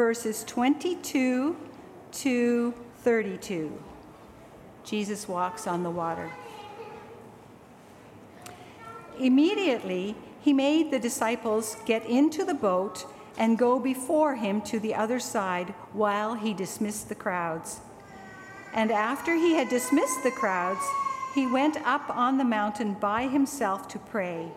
verses 0.00 0.44
22 0.44 1.54
to 2.10 2.74
32. 3.04 3.82
Jesus 4.82 5.28
walks 5.28 5.66
on 5.66 5.82
the 5.82 5.90
water. 5.90 6.30
Immediately, 9.18 10.14
he 10.40 10.54
made 10.54 10.90
the 10.90 10.98
disciples 10.98 11.76
get 11.84 12.02
into 12.06 12.46
the 12.46 12.54
boat 12.54 13.04
and 13.36 13.58
go 13.58 13.78
before 13.78 14.36
him 14.36 14.62
to 14.62 14.80
the 14.80 14.94
other 14.94 15.20
side 15.20 15.74
while 15.92 16.32
he 16.32 16.54
dismissed 16.54 17.10
the 17.10 17.14
crowds. 17.14 17.80
And 18.72 18.90
after 18.90 19.34
he 19.34 19.52
had 19.52 19.68
dismissed 19.68 20.22
the 20.22 20.30
crowds, 20.30 20.80
he 21.34 21.46
went 21.46 21.76
up 21.86 22.08
on 22.08 22.38
the 22.38 22.44
mountain 22.58 22.94
by 22.94 23.26
himself 23.26 23.86
to 23.88 23.98
pray. 23.98 24.48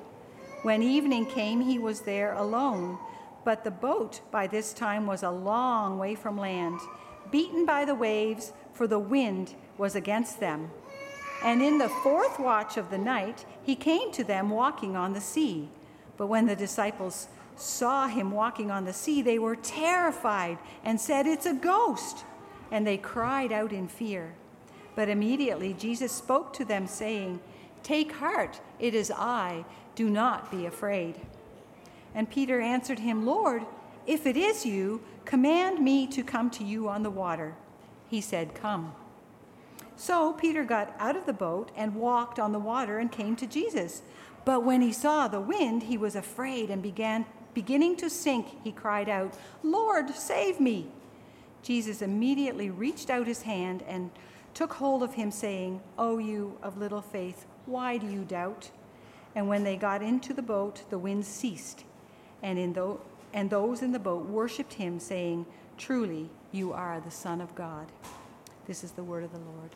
When 0.61 0.81
evening 0.81 1.25
came, 1.25 1.59
he 1.59 1.79
was 1.79 1.99
there 1.99 2.31
alone, 2.31 2.97
but 3.43 3.63
the 3.63 3.71
boat 3.71 4.21
by 4.31 4.47
this 4.47 4.73
time 4.73 5.05
was 5.05 5.23
a 5.23 5.31
long 5.31 5.97
way 5.97 6.15
from 6.15 6.37
land, 6.37 6.79
beaten 7.31 7.65
by 7.65 7.85
the 7.85 7.95
waves, 7.95 8.53
for 8.73 8.87
the 8.87 8.99
wind 8.99 9.55
was 9.77 9.95
against 9.95 10.39
them. 10.39 10.71
And 11.43 11.61
in 11.61 11.77
the 11.77 11.89
fourth 11.89 12.39
watch 12.39 12.77
of 12.77 12.89
the 12.89 12.97
night, 12.97 13.45
he 13.63 13.75
came 13.75 14.11
to 14.13 14.23
them 14.23 14.49
walking 14.49 14.95
on 14.95 15.13
the 15.13 15.21
sea. 15.21 15.69
But 16.15 16.27
when 16.27 16.45
the 16.45 16.55
disciples 16.55 17.27
saw 17.55 18.07
him 18.07 18.31
walking 18.31 18.71
on 18.71 18.85
the 18.85 18.93
sea, 18.93 19.21
they 19.21 19.39
were 19.39 19.55
terrified 19.55 20.57
and 20.83 20.99
said, 20.99 21.27
It's 21.27 21.45
a 21.45 21.53
ghost. 21.53 22.23
And 22.71 22.87
they 22.87 22.97
cried 22.97 23.51
out 23.51 23.73
in 23.73 23.87
fear. 23.87 24.33
But 24.95 25.09
immediately 25.09 25.73
Jesus 25.73 26.11
spoke 26.11 26.53
to 26.53 26.65
them, 26.65 26.87
saying, 26.87 27.39
Take 27.83 28.13
heart, 28.13 28.61
it 28.79 28.95
is 28.95 29.11
I, 29.11 29.65
do 29.95 30.09
not 30.09 30.49
be 30.49 30.65
afraid. 30.65 31.19
And 32.15 32.29
Peter 32.29 32.61
answered 32.61 32.99
him, 32.99 33.25
Lord, 33.25 33.63
if 34.05 34.25
it 34.25 34.37
is 34.37 34.65
you, 34.65 35.01
command 35.25 35.79
me 35.79 36.05
to 36.07 36.23
come 36.23 36.49
to 36.51 36.63
you 36.63 36.87
on 36.87 37.03
the 37.03 37.09
water. 37.09 37.55
He 38.09 38.21
said, 38.21 38.53
Come. 38.53 38.93
So 39.95 40.33
Peter 40.33 40.63
got 40.63 40.95
out 40.99 41.15
of 41.15 41.25
the 41.25 41.33
boat 41.33 41.71
and 41.75 41.95
walked 41.95 42.39
on 42.39 42.51
the 42.51 42.59
water 42.59 42.99
and 42.99 43.11
came 43.11 43.35
to 43.37 43.47
Jesus. 43.47 44.01
But 44.45 44.63
when 44.63 44.81
he 44.81 44.91
saw 44.91 45.27
the 45.27 45.39
wind, 45.39 45.83
he 45.83 45.97
was 45.97 46.15
afraid 46.15 46.69
and 46.69 46.81
began 46.81 47.25
beginning 47.53 47.95
to 47.97 48.09
sink. 48.09 48.47
He 48.63 48.71
cried 48.71 49.07
out, 49.07 49.37
"Lord, 49.61 50.09
save 50.15 50.59
me!" 50.59 50.91
Jesus 51.61 52.01
immediately 52.01 52.69
reached 52.69 53.09
out 53.09 53.27
his 53.27 53.43
hand 53.43 53.83
and 53.87 54.09
took 54.53 54.73
hold 54.73 55.01
of 55.03 55.13
him 55.13 55.31
saying, 55.31 55.81
"O 55.97 56.17
you 56.17 56.57
of 56.61 56.77
little 56.77 57.01
faith, 57.01 57.45
why 57.65 57.97
do 57.97 58.07
you 58.07 58.23
doubt?" 58.25 58.71
And 59.35 59.47
when 59.47 59.63
they 59.63 59.77
got 59.77 60.01
into 60.01 60.33
the 60.33 60.41
boat, 60.41 60.83
the 60.89 60.99
wind 60.99 61.25
ceased, 61.25 61.85
and 62.43 62.59
in 62.59 62.73
the, 62.73 62.97
and 63.33 63.49
those 63.49 63.81
in 63.81 63.93
the 63.93 63.99
boat 63.99 64.25
worshipped 64.25 64.73
him 64.73 64.99
saying, 64.99 65.45
"Truly, 65.77 66.29
you 66.51 66.73
are 66.73 66.99
the 66.99 67.09
Son 67.09 67.41
of 67.41 67.55
God." 67.55 67.87
This 68.67 68.83
is 68.83 68.91
the 68.91 69.03
word 69.03 69.23
of 69.23 69.31
the 69.31 69.39
Lord. 69.39 69.71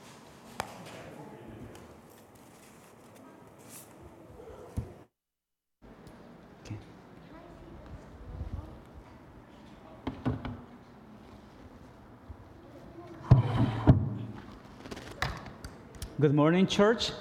Good 16.20 16.34
morning, 16.34 16.66
church. 16.66 17.12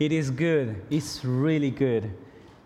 It 0.00 0.10
is 0.10 0.32
good. 0.32 0.84
It's 0.90 1.24
really 1.24 1.70
good 1.70 2.12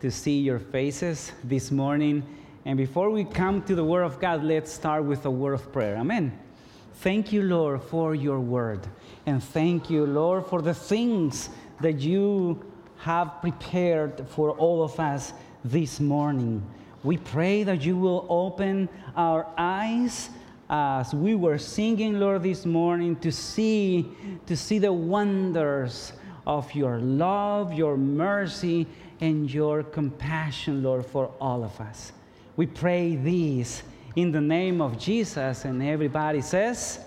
to 0.01 0.11
see 0.11 0.39
your 0.39 0.59
faces 0.59 1.33
this 1.43 1.71
morning. 1.71 2.23
And 2.65 2.77
before 2.77 3.11
we 3.11 3.25
come 3.25 3.63
to 3.63 3.75
the 3.75 3.85
Word 3.85 4.05
of 4.05 4.21
God, 4.21 4.45
let's 4.45 4.73
start 4.73 5.05
with 5.05 5.25
a 5.25 5.31
word 5.31 5.55
of 5.55 5.73
prayer. 5.73 5.97
Amen. 5.97 6.39
Thank 6.97 7.33
you, 7.33 7.43
Lord, 7.43 7.83
for 7.83 8.15
your 8.15 8.41
word. 8.41 8.87
And 9.27 9.43
thank 9.43 9.91
you, 9.91 10.07
Lord, 10.07 10.47
for 10.47 10.63
the 10.63 10.75
things 10.75 11.49
that 11.81 12.01
you 12.01 12.65
have 12.99 13.41
prepared 13.41 14.29
for 14.29 14.51
all 14.51 14.83
of 14.83 14.99
us 14.99 15.33
this 15.65 16.01
morning. 16.01 16.65
We 17.05 17.17
pray 17.17 17.63
that 17.63 17.83
you 17.83 17.97
will 17.97 18.27
open 18.29 18.89
our 19.17 19.47
eyes 19.57 20.31
as 20.71 21.15
we 21.15 21.35
were 21.35 21.59
singing, 21.59 22.21
Lord, 22.21 22.43
this 22.43 22.67
morning 22.67 23.17
to 23.17 23.33
see, 23.33 24.07
to 24.47 24.57
see 24.57 24.79
the 24.79 24.93
wonders 24.93 26.13
of 26.47 26.73
your 26.75 26.99
love, 26.99 27.73
your 27.73 27.97
mercy, 27.97 28.87
and 29.21 29.53
your 29.53 29.83
compassion, 29.83 30.83
Lord, 30.83 31.07
for 31.07 31.31
all 31.41 31.65
of 31.65 31.81
us. 31.81 32.13
We 32.57 32.67
pray 32.67 33.17
these 33.17 33.83
in 34.17 34.33
the 34.33 34.41
name 34.41 34.81
of 34.81 34.99
Jesus. 34.99 35.65
And 35.65 35.83
everybody 35.83 36.41
says, 36.41 37.01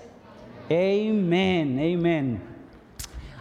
Amen. 0.69 1.77
Amen. 1.79 2.41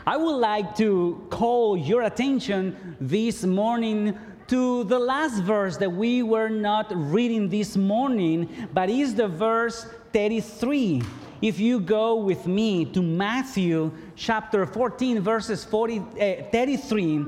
I 0.06 0.16
would 0.16 0.36
like 0.36 0.76
to 0.78 1.26
call 1.30 1.76
your 1.76 2.03
attention 2.03 2.97
this 3.00 3.44
morning 3.44 4.19
to 4.48 4.82
the 4.84 4.98
last 4.98 5.42
verse 5.42 5.76
that 5.76 5.92
we 5.92 6.25
were 6.25 6.48
not 6.48 6.91
reading 6.91 7.48
this 7.48 7.76
morning, 7.76 8.69
but 8.72 8.91
is 8.91 9.14
the 9.14 9.28
verse 9.28 9.86
33. 10.12 11.03
If 11.41 11.60
you 11.60 11.78
go 11.78 12.16
with 12.16 12.47
me 12.47 12.84
to 12.86 13.00
Matthew 13.00 13.92
chapter 14.16 14.66
14, 14.66 15.20
verses 15.20 15.64
40, 15.64 15.98
uh, 15.98 16.03
33, 16.50 17.16
eh, 17.16 17.25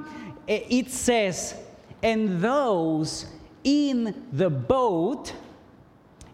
Eh, 0.48 0.62
it 0.68 0.90
says, 0.90 1.54
And 2.02 2.40
those 2.40 3.26
in 3.64 4.26
the 4.32 4.50
boat, 4.50 5.32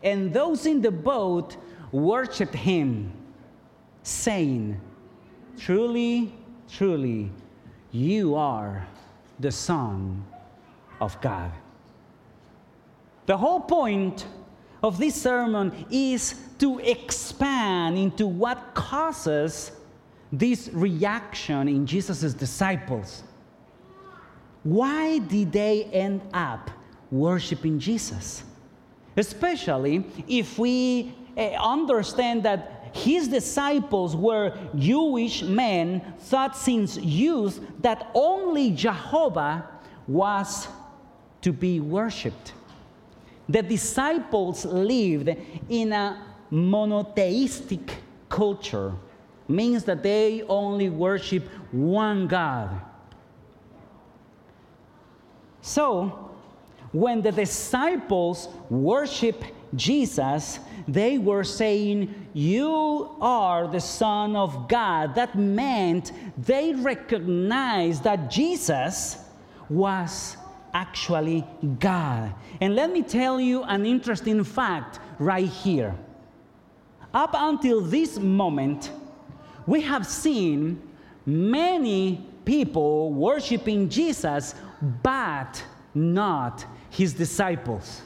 and 0.02 0.32
those 0.32 0.66
in 0.66 0.80
the 0.80 0.90
boat 0.90 1.56
worshiped 1.92 2.54
him, 2.54 3.12
saying, 4.02 4.80
Truly, 5.58 6.32
truly, 6.70 7.30
you 7.90 8.34
are 8.34 8.86
the 9.40 9.50
Son 9.50 10.24
of 11.00 11.20
God. 11.20 11.52
The 13.26 13.36
whole 13.36 13.60
point 13.60 14.26
of 14.82 14.98
this 14.98 15.20
sermon 15.20 15.86
is 15.90 16.34
to 16.58 16.78
expand 16.78 17.98
into 17.98 18.26
what 18.26 18.74
causes 18.74 19.72
this 20.32 20.70
reaction 20.72 21.68
in 21.68 21.86
Jesus' 21.86 22.32
disciples. 22.34 23.22
Why 24.68 25.18
did 25.18 25.52
they 25.52 25.84
end 25.84 26.20
up 26.32 26.70
worshiping 27.10 27.78
Jesus? 27.78 28.44
especially 29.18 30.04
if 30.28 30.58
we 30.58 31.12
uh, 31.36 31.40
understand 31.60 32.44
that 32.44 32.90
his 32.92 33.28
disciples 33.28 34.16
were 34.16 34.56
Jewish 34.76 35.42
men, 35.42 36.00
thought 36.20 36.56
since 36.56 36.96
youth 36.96 37.60
that 37.80 38.10
only 38.14 38.70
Jehovah 38.70 39.68
was 40.06 40.68
to 41.42 41.52
be 41.52 41.80
worshiped. 41.80 42.52
The 43.48 43.62
disciples 43.62 44.64
lived 44.64 45.30
in 45.68 45.92
a 45.92 46.22
monotheistic 46.50 47.96
culture, 48.28 48.94
means 49.48 49.84
that 49.84 50.02
they 50.02 50.42
only 50.48 50.88
worship 50.90 51.48
one 51.72 52.26
God. 52.26 52.80
So, 55.60 56.30
when 56.92 57.20
the 57.22 57.32
disciples 57.32 58.48
worship 58.70 59.44
Jesus, 59.74 60.58
they 60.86 61.18
were 61.18 61.44
saying, 61.44 62.14
You 62.32 63.14
are 63.20 63.68
the 63.68 63.80
Son 63.80 64.36
of 64.36 64.68
God. 64.68 65.14
That 65.14 65.36
meant 65.36 66.12
they 66.38 66.72
recognized 66.72 68.04
that 68.04 68.30
Jesus 68.30 69.18
was 69.68 70.36
actually 70.72 71.44
God. 71.78 72.34
And 72.60 72.74
let 72.74 72.92
me 72.92 73.02
tell 73.02 73.40
you 73.40 73.62
an 73.64 73.84
interesting 73.84 74.42
fact 74.44 75.00
right 75.18 75.48
here. 75.48 75.94
Up 77.12 77.30
until 77.34 77.80
this 77.80 78.18
moment, 78.18 78.90
we 79.66 79.80
have 79.82 80.06
seen 80.06 80.80
many 81.26 82.26
people 82.44 83.12
worshiping 83.12 83.88
Jesus, 83.88 84.54
but 85.02 85.62
not 85.94 86.64
his 86.90 87.12
disciples. 87.12 88.02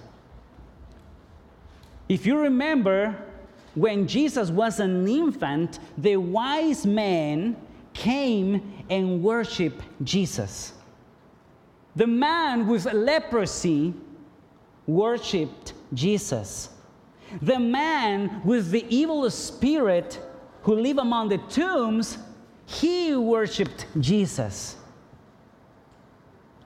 If 2.08 2.26
you 2.26 2.38
remember, 2.38 3.16
when 3.74 4.06
Jesus 4.06 4.50
was 4.50 4.80
an 4.80 5.08
infant, 5.08 5.78
the 5.96 6.16
wise 6.16 6.84
men 6.84 7.56
came 7.94 8.84
and 8.90 9.22
worshiped 9.22 9.82
Jesus. 10.02 10.74
The 11.96 12.06
man 12.06 12.66
with 12.66 12.84
leprosy 12.92 13.94
worshiped 14.86 15.74
Jesus. 15.94 16.70
The 17.40 17.58
man 17.58 18.42
with 18.44 18.70
the 18.70 18.84
evil 18.94 19.28
spirit 19.30 20.18
who 20.62 20.74
lived 20.74 20.98
among 20.98 21.28
the 21.28 21.38
tombs, 21.38 22.18
he 22.66 23.14
worshiped 23.16 23.86
Jesus. 23.98 24.76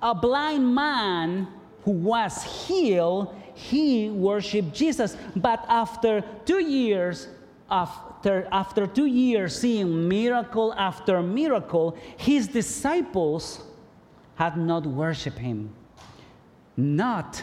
A 0.03 0.15
blind 0.15 0.75
man 0.75 1.49
who 1.85 1.93
was 1.93 2.43
healed, 2.43 3.35
he 3.55 4.11
worshiped 4.11 4.75
Jesus. 4.75 5.17
But 5.35 5.65
after 5.69 6.23
two 6.45 6.61
years, 6.61 7.29
after, 7.71 8.49
after 8.53 8.87
two 8.87 9.07
years 9.07 9.59
seeing 9.59 10.09
miracle 10.09 10.75
after 10.75 11.23
miracle, 11.23 11.97
his 12.17 12.49
disciples 12.49 13.63
had 14.37 14.57
not 14.57 14.85
worshiped 14.87 15.39
him. 15.39 15.71
Not 16.77 17.43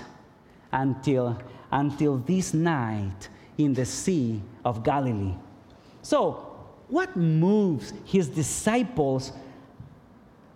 until, 0.71 1.41
until 1.71 2.17
this 2.17 2.53
night 2.53 3.29
in 3.57 3.73
the 3.73 3.85
Sea 3.85 4.41
of 4.63 4.83
Galilee. 4.83 5.33
So, 6.01 6.49
what 6.89 7.15
moves 7.15 7.93
his 8.05 8.27
disciples 8.27 9.31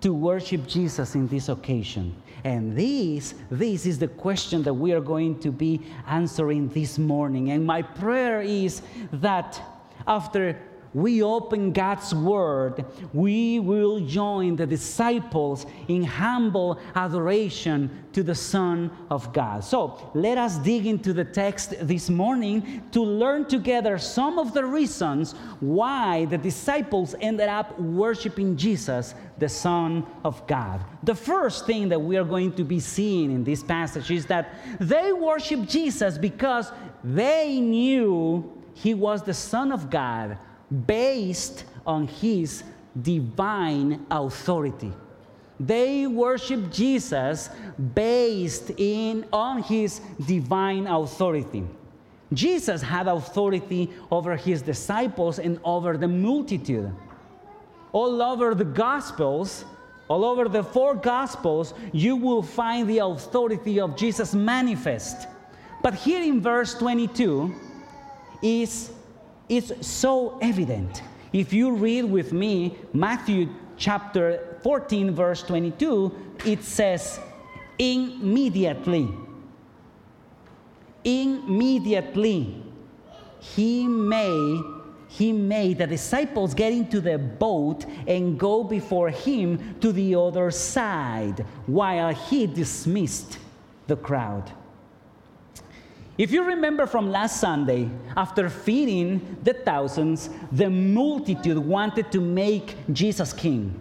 to 0.02 0.14
worship 0.14 0.68
Jesus 0.68 1.16
in 1.16 1.28
this 1.28 1.50
occasion? 1.50 2.16
And 2.44 2.78
this, 2.78 3.34
this 3.50 3.86
is 3.86 4.00
the 4.00 4.08
question 4.08 4.64
that 4.64 4.74
we 4.74 4.94
are 4.94 5.02
going 5.02 5.40
to 5.40 5.52
be 5.52 5.82
answering 6.08 6.70
this 6.70 6.98
morning. 6.98 7.52
And 7.52 7.66
my 7.66 7.82
prayer 7.82 8.42
is 8.42 8.82
that 9.12 9.62
after 10.06 10.58
we 10.98 11.22
open 11.22 11.74
God's 11.74 12.16
Word, 12.16 12.84
we 13.14 13.60
will 13.60 14.00
join 14.00 14.56
the 14.56 14.66
disciples 14.66 15.68
in 15.88 16.04
humble 16.04 16.80
adoration 16.96 17.92
to 18.14 18.24
the 18.24 18.34
Son 18.34 18.90
of 19.12 19.32
God. 19.32 19.64
So 19.64 20.10
let 20.16 20.40
us 20.40 20.58
dig 20.58 20.88
into 20.88 21.14
the 21.14 21.24
text 21.24 21.76
this 21.82 22.10
morning 22.10 22.82
to 22.94 23.04
learn 23.04 23.46
together 23.46 24.00
some 24.00 24.40
of 24.40 24.56
the 24.56 24.66
reasons 24.66 25.34
why 25.60 26.26
the 26.26 26.38
disciples 26.40 27.14
ended 27.22 27.48
up 27.48 27.80
worshiping 27.80 28.58
Jesus, 28.58 29.14
the 29.38 29.50
Son 29.50 30.04
of 30.24 30.48
God. 30.48 30.84
The 31.04 31.14
first 31.14 31.68
thing 31.68 31.90
that 31.90 32.00
we 32.00 32.18
are 32.18 32.26
going 32.26 32.54
to 32.54 32.64
be 32.64 32.80
seeing 32.80 33.30
in 33.30 33.44
this 33.44 33.62
passage 33.62 34.10
is 34.10 34.26
that 34.26 34.56
they 34.80 35.14
worship 35.14 35.68
Jesus 35.68 36.18
because 36.18 36.72
they 37.04 37.60
knew 37.60 38.52
he 38.74 38.96
was 38.96 39.22
the 39.22 39.36
Son 39.36 39.72
of 39.72 39.92
God 39.92 40.40
based 40.86 41.66
on 41.86 42.08
his 42.08 42.64
divine 43.02 44.06
authority. 44.12 44.92
They 45.60 46.06
worship 46.06 46.72
Jesus 46.72 47.50
based 47.94 48.72
in 48.78 49.26
on 49.34 49.64
his 49.64 50.02
divine 50.26 50.86
authority. 50.88 51.64
Jesus 52.34 52.82
had 52.82 53.08
authority 53.08 53.90
over 54.12 54.36
his 54.36 54.62
disciples 54.62 55.40
and 55.40 55.60
over 55.64 55.98
the 55.98 56.08
multitude. 56.08 56.94
All 57.94 58.22
over 58.22 58.54
the 58.54 58.66
gospels, 58.66 59.66
all 60.10 60.26
over 60.26 60.48
the 60.50 60.64
four 60.64 60.94
gospels, 60.94 61.74
you 61.94 62.16
will 62.16 62.44
find 62.44 62.88
the 62.88 63.00
authority 63.00 63.80
of 63.80 63.96
Jesus 63.96 64.36
manifest. 64.36 65.28
But 65.82 65.94
here 65.96 66.22
in 66.22 66.42
verse 66.42 66.74
22 66.76 67.56
is 68.42 68.92
is 69.50 69.74
so 69.82 70.38
evident. 70.42 71.02
If 71.34 71.54
you 71.54 71.72
read 71.74 72.04
with 72.04 72.34
me 72.34 72.78
Matthew 72.94 73.50
chapter 73.78 74.58
14, 74.64 75.12
verse 75.12 75.44
22, 75.44 76.36
it 76.46 76.64
says, 76.64 77.20
immediately. 77.80 79.10
Immediately, 81.04 82.64
he 83.40 83.88
made 83.88 84.62
he 85.10 85.32
made 85.32 85.78
the 85.78 85.88
disciples 85.88 86.54
get 86.54 86.74
into 86.74 87.00
the 87.00 87.18
boat 87.18 87.86
and 88.08 88.38
go 88.38 88.62
before 88.64 89.10
him 89.10 89.76
to 89.80 89.94
the 89.94 90.16
other 90.16 90.52
side 90.52 91.46
while 91.66 92.14
he 92.14 92.46
dismissed 92.46 93.40
the 93.88 93.96
crowd. 93.96 94.52
If 96.18 96.32
you 96.32 96.44
remember 96.44 96.88
from 96.88 97.12
last 97.12 97.40
Sunday, 97.40 97.90
after 98.16 98.50
feeding 98.50 99.38
the 99.44 99.54
thousands, 99.54 100.30
the 100.52 100.70
multitude 100.70 101.60
wanted 101.60 102.12
to 102.12 102.20
make 102.20 102.76
Jesus 102.92 103.34
king. 103.34 103.80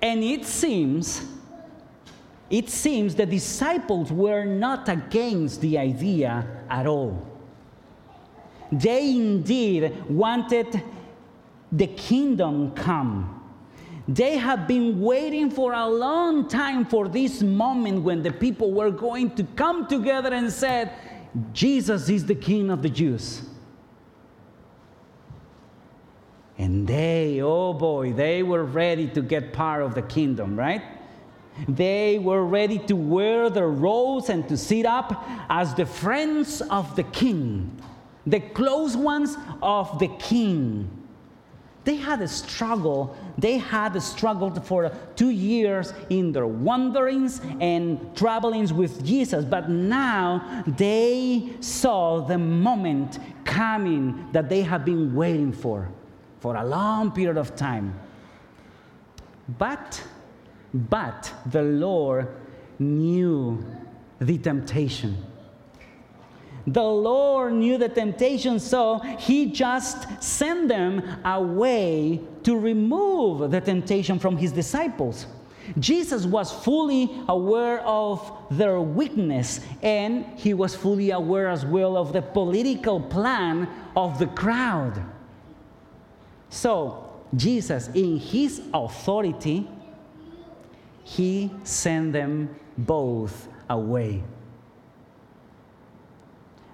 And 0.00 0.22
it 0.22 0.44
seems 0.44 1.22
it 2.48 2.70
seems 2.70 3.16
the 3.16 3.26
disciples 3.26 4.12
were 4.12 4.44
not 4.44 4.88
against 4.88 5.60
the 5.60 5.78
idea 5.78 6.46
at 6.70 6.86
all. 6.86 7.26
They 8.70 9.10
indeed 9.10 9.92
wanted 10.08 10.80
the 11.72 11.88
kingdom 11.88 12.70
come. 12.72 13.32
They 14.06 14.36
have 14.36 14.68
been 14.68 15.00
waiting 15.00 15.50
for 15.50 15.72
a 15.72 15.88
long 15.88 16.48
time 16.48 16.84
for 16.84 17.08
this 17.08 17.42
moment 17.42 18.02
when 18.02 18.22
the 18.22 18.30
people 18.30 18.72
were 18.72 18.92
going 18.92 19.34
to 19.34 19.42
come 19.42 19.88
together 19.88 20.32
and 20.32 20.52
said, 20.52 20.92
Jesus 21.52 22.08
is 22.08 22.26
the 22.26 22.34
King 22.34 22.70
of 22.70 22.82
the 22.82 22.88
Jews. 22.88 23.42
And 26.58 26.86
they, 26.86 27.40
oh 27.42 27.74
boy, 27.74 28.12
they 28.12 28.42
were 28.42 28.64
ready 28.64 29.08
to 29.08 29.20
get 29.20 29.52
part 29.52 29.82
of 29.82 29.94
the 29.94 30.02
kingdom, 30.02 30.58
right? 30.58 30.82
They 31.68 32.18
were 32.18 32.44
ready 32.44 32.78
to 32.80 32.96
wear 32.96 33.50
their 33.50 33.68
robes 33.68 34.28
and 34.28 34.48
to 34.48 34.56
sit 34.56 34.86
up 34.86 35.24
as 35.48 35.74
the 35.74 35.86
friends 35.86 36.62
of 36.62 36.96
the 36.96 37.02
king, 37.02 37.80
the 38.26 38.40
close 38.40 38.96
ones 38.96 39.36
of 39.62 39.98
the 39.98 40.08
king. 40.18 40.90
They 41.86 41.94
had 41.94 42.20
a 42.20 42.26
struggle. 42.26 43.16
They 43.38 43.58
had 43.58 43.96
struggled 44.02 44.66
for 44.66 44.90
two 45.14 45.30
years 45.30 45.94
in 46.10 46.32
their 46.32 46.48
wanderings 46.48 47.40
and 47.60 48.14
travelings 48.16 48.72
with 48.72 49.04
Jesus, 49.04 49.44
but 49.44 49.70
now 49.70 50.64
they 50.66 51.52
saw 51.60 52.22
the 52.22 52.38
moment 52.38 53.20
coming 53.44 54.28
that 54.32 54.48
they 54.48 54.62
have 54.62 54.84
been 54.84 55.14
waiting 55.14 55.52
for 55.52 55.88
for 56.40 56.56
a 56.56 56.64
long 56.64 57.12
period 57.12 57.36
of 57.36 57.54
time. 57.54 57.94
But, 59.56 60.02
but 60.74 61.32
the 61.46 61.62
Lord 61.62 62.26
knew 62.80 63.64
the 64.18 64.38
temptation 64.38 65.16
the 66.66 66.82
Lord 66.82 67.52
knew 67.52 67.78
the 67.78 67.88
temptation, 67.88 68.58
so 68.58 68.98
he 68.98 69.46
just 69.46 70.22
sent 70.22 70.68
them 70.68 71.02
away 71.24 72.20
to 72.42 72.58
remove 72.58 73.50
the 73.50 73.60
temptation 73.60 74.18
from 74.18 74.36
his 74.36 74.50
disciples. 74.50 75.26
Jesus 75.78 76.24
was 76.26 76.52
fully 76.52 77.10
aware 77.28 77.80
of 77.80 78.32
their 78.50 78.80
weakness, 78.80 79.60
and 79.82 80.24
he 80.36 80.54
was 80.54 80.74
fully 80.74 81.10
aware 81.10 81.48
as 81.48 81.64
well 81.64 81.96
of 81.96 82.12
the 82.12 82.22
political 82.22 83.00
plan 83.00 83.68
of 83.96 84.18
the 84.18 84.26
crowd. 84.26 85.02
So, 86.50 87.10
Jesus, 87.34 87.88
in 87.94 88.18
his 88.18 88.62
authority, 88.72 89.68
he 91.04 91.50
sent 91.64 92.12
them 92.12 92.54
both 92.78 93.48
away. 93.68 94.22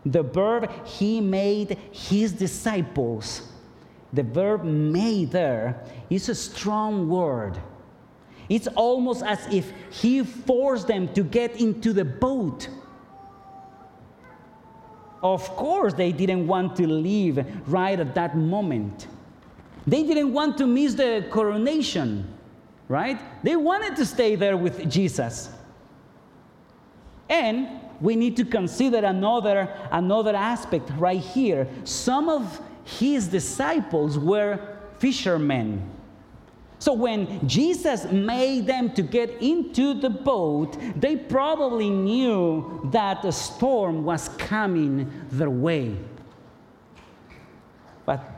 The 0.05 0.23
verb 0.23 0.71
he 0.85 1.21
made 1.21 1.79
his 1.93 2.33
disciples, 2.33 3.53
the 4.13 4.23
verb 4.23 4.65
made 4.65 5.31
there 5.31 5.85
is 6.11 6.29
a 6.29 6.35
strong 6.35 7.09
word. 7.09 7.59
It's 8.49 8.67
almost 8.75 9.23
as 9.23 9.47
if 9.53 9.73
he 9.91 10.23
forced 10.25 10.89
them 10.89 11.13
to 11.15 11.23
get 11.23 11.61
into 11.61 11.93
the 11.93 12.05
boat. 12.05 12.69
Of 15.23 15.49
course, 15.51 15.95
they 15.95 16.11
didn't 16.11 16.49
want 16.49 16.75
to 16.77 16.87
leave 16.87 17.47
right 17.69 17.99
at 17.99 18.15
that 18.17 18.37
moment. 18.37 19.07
They 19.87 20.03
didn't 20.03 20.33
want 20.33 20.59
to 20.59 20.67
miss 20.67 20.95
the 20.95 21.27
coronation, 21.31 22.27
right? 22.89 23.19
They 23.45 23.57
wanted 23.57 23.97
to 23.97 24.05
stay 24.05 24.35
there 24.35 24.57
with 24.57 24.91
Jesus. 24.91 25.51
And 27.29 27.69
we 28.03 28.17
need 28.17 28.37
to 28.37 28.45
consider 28.45 28.99
another, 28.99 29.69
another 29.93 30.35
aspect 30.35 30.91
right 30.99 31.21
here. 31.21 31.69
Some 31.85 32.29
of 32.29 32.61
his 32.85 33.29
disciples 33.29 34.19
were 34.19 34.59
fishermen. 34.99 35.89
So 36.81 36.93
when 36.95 37.47
Jesus 37.49 38.11
made 38.11 38.67
them 38.67 38.93
to 38.95 39.03
get 39.03 39.41
into 39.41 39.95
the 39.95 40.11
boat, 40.11 40.77
they 40.97 41.15
probably 41.17 41.89
knew 41.89 42.89
that 42.93 43.25
a 43.25 43.31
storm 43.31 44.05
was 44.05 44.29
coming 44.31 45.09
their 45.31 45.49
way. 45.49 45.97
But 48.05 48.29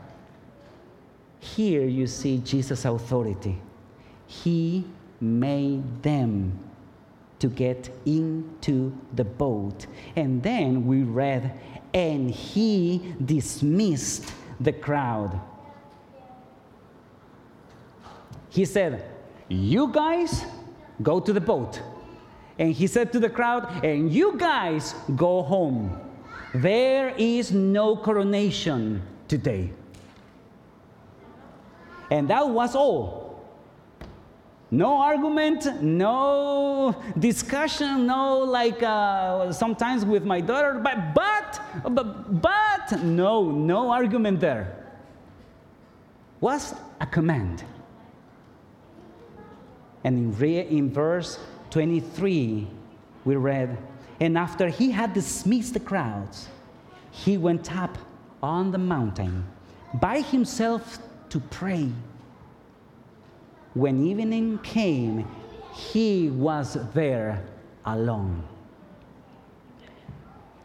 here 1.39 1.85
you 1.87 2.05
see 2.05 2.37
Jesus' 2.37 2.85
authority. 2.85 3.59
He 4.27 4.85
made 5.19 6.03
them 6.03 6.59
to 7.39 7.47
get 7.47 7.89
into 8.05 8.95
the 9.13 9.23
boat. 9.23 9.87
And 10.15 10.41
then 10.41 10.85
we 10.85 11.03
read, 11.03 11.59
and 11.93 12.29
he 12.29 13.13
dismissed 13.23 14.31
the 14.59 14.71
crowd. 14.71 15.39
He 18.49 18.65
said, 18.65 19.03
You 19.49 19.91
guys 19.91 20.45
go 21.01 21.19
to 21.19 21.33
the 21.33 21.41
boat. 21.41 21.81
And 22.57 22.71
he 22.71 22.87
said 22.87 23.11
to 23.11 23.19
the 23.19 23.29
crowd, 23.29 23.83
And 23.83 24.11
you 24.11 24.37
guys 24.37 24.95
go 25.15 25.41
home. 25.41 25.99
There 26.53 27.09
is 27.17 27.51
no 27.51 27.97
coronation 27.97 29.01
today. 29.27 29.71
And 32.09 32.29
that 32.29 32.47
was 32.47 32.75
all. 32.75 33.24
No 34.75 34.97
argument, 34.97 35.81
no 35.81 37.01
discussion, 37.17 38.07
no 38.07 38.39
like 38.39 38.83
uh, 38.83 39.53
sometimes 39.53 40.03
with 40.03 40.25
my 40.25 40.41
daughter, 40.41 40.81
but, 40.83 41.13
but, 41.13 41.61
but, 41.95 42.41
but, 42.41 43.01
no, 43.01 43.49
no 43.51 43.89
argument 43.89 44.41
there. 44.41 44.75
Was 46.41 46.75
a 46.99 47.05
command. 47.05 47.63
And 50.03 50.17
in, 50.17 50.37
re- 50.37 50.67
in 50.67 50.91
verse 50.91 51.39
23, 51.69 52.67
we 53.23 53.35
read, 53.37 53.77
And 54.19 54.37
after 54.37 54.67
he 54.67 54.91
had 54.91 55.13
dismissed 55.13 55.73
the 55.73 55.79
crowds, 55.79 56.49
he 57.11 57.37
went 57.37 57.73
up 57.73 57.97
on 58.43 58.71
the 58.71 58.77
mountain 58.77 59.45
by 59.93 60.19
himself 60.19 60.99
to 61.29 61.39
pray. 61.39 61.89
When 63.75 64.07
evening 64.07 64.57
came, 64.59 65.27
he 65.73 66.29
was 66.29 66.77
there 66.93 67.43
alone. 67.85 68.41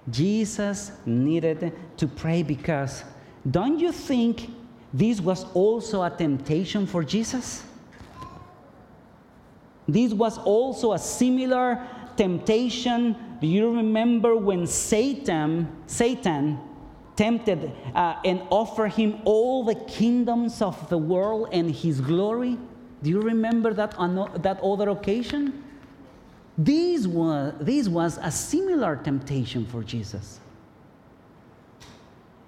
Jesus 0.09 0.93
needed 1.05 1.73
to 1.97 2.07
pray 2.07 2.45
because 2.45 3.02
don't 3.50 3.81
you 3.81 3.90
think 3.90 4.50
this 4.95 5.21
was 5.21 5.45
also 5.55 6.05
a 6.05 6.11
temptation 6.11 6.87
for 6.87 7.02
Jesus? 7.02 7.64
This 9.88 10.12
was 10.12 10.38
also 10.38 10.93
a 10.93 10.99
similar 10.99 11.85
temptation. 12.17 13.17
Do 13.40 13.49
you 13.49 13.75
remember 13.75 14.37
when 14.37 14.69
Satan, 14.69 15.83
Satan 15.88 16.61
tempted 17.17 17.73
uh, 17.93 18.17
and 18.25 18.43
offered 18.50 18.93
him 18.93 19.21
all 19.25 19.64
the 19.64 19.75
kingdoms 19.75 20.62
of 20.62 20.88
the 20.88 20.99
world 20.99 21.49
and 21.52 21.75
his 21.75 22.00
glory? 22.00 22.57
Do 23.02 23.11
you 23.11 23.21
remember 23.21 23.73
that, 23.75 23.92
that 24.42 24.61
other 24.62 24.90
occasion? 24.90 25.64
This 26.59 27.07
was, 27.07 27.54
this 27.61 27.88
was 27.88 28.19
a 28.23 28.30
similar 28.30 28.97
temptation 28.97 29.64
for 29.66 29.83
Jesus. 29.83 30.40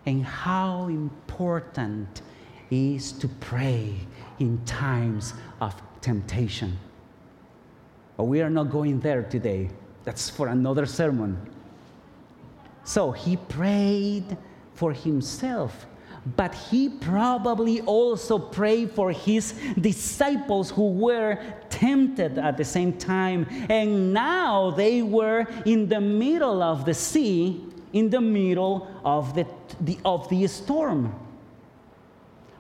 And 0.05 0.25
how 0.25 0.89
important 0.89 2.23
is 2.71 3.13
to 3.13 3.29
pray 3.29 3.95
in 4.39 4.63
times 4.65 5.35
of 5.61 5.75
temptation. 6.01 6.77
But 8.17 8.25
we 8.25 8.43
are 8.43 8.51
not 8.51 8.71
going 8.71 9.01
there 9.01 9.23
today. 9.23 9.71
That's 10.05 10.29
for 10.29 10.49
another 10.49 10.85
sermon. 10.85 11.39
So 12.85 13.13
he 13.13 13.37
prayed 13.37 14.37
for 14.75 14.93
himself 14.93 15.87
but 16.37 16.55
he 16.55 16.89
probably 16.89 17.81
also 17.81 18.39
prayed 18.39 18.93
for 18.93 19.11
his 19.11 19.55
disciples 19.81 20.71
who 20.71 20.91
were 20.91 21.39
tempted 21.69 22.39
at 22.39 22.57
the 22.57 22.65
same 22.65 22.93
time. 22.93 23.47
And 23.69 24.13
now 24.13 24.71
they 24.71 25.03
were 25.03 25.47
in 25.67 25.89
the 25.89 26.01
middle 26.01 26.63
of 26.63 26.85
the 26.85 26.95
sea, 26.95 27.65
in 27.93 28.09
the 28.09 28.21
middle 28.21 28.89
of 29.05 29.35
the, 29.35 29.47
the 29.81 29.99
of 30.05 30.29
the 30.29 30.47
storm. 30.47 31.13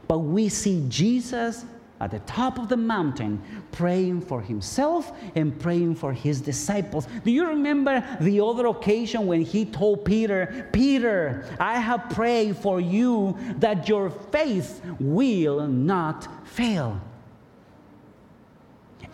But 0.09 0.19
we 0.19 0.49
see 0.49 0.85
Jesus 0.88 1.64
at 2.02 2.11
the 2.11 2.18
top 2.21 2.59
of 2.59 2.68
the 2.68 2.76
mountain, 2.76 3.40
praying 3.71 4.21
for 4.21 4.42
himself 4.42 5.12
and 5.37 5.56
praying 5.61 5.94
for 5.94 6.12
his 6.12 6.40
disciples. 6.40 7.06
Do 7.25 7.30
you 7.30 7.47
remember 7.47 8.04
the 8.21 8.40
other 8.40 8.66
occasion 8.66 9.28
when 9.28 9.42
he 9.42 9.64
told 9.64 10.04
Peter, 10.04 10.68
Peter, 10.73 11.47
I 11.61 11.78
have 11.78 12.11
prayed 12.11 12.56
for 12.56 12.80
you 12.80 13.38
that 13.59 13.88
your 13.88 14.11
faith 14.11 14.82
will 14.99 15.68
not 15.68 16.26
fail? 16.44 17.00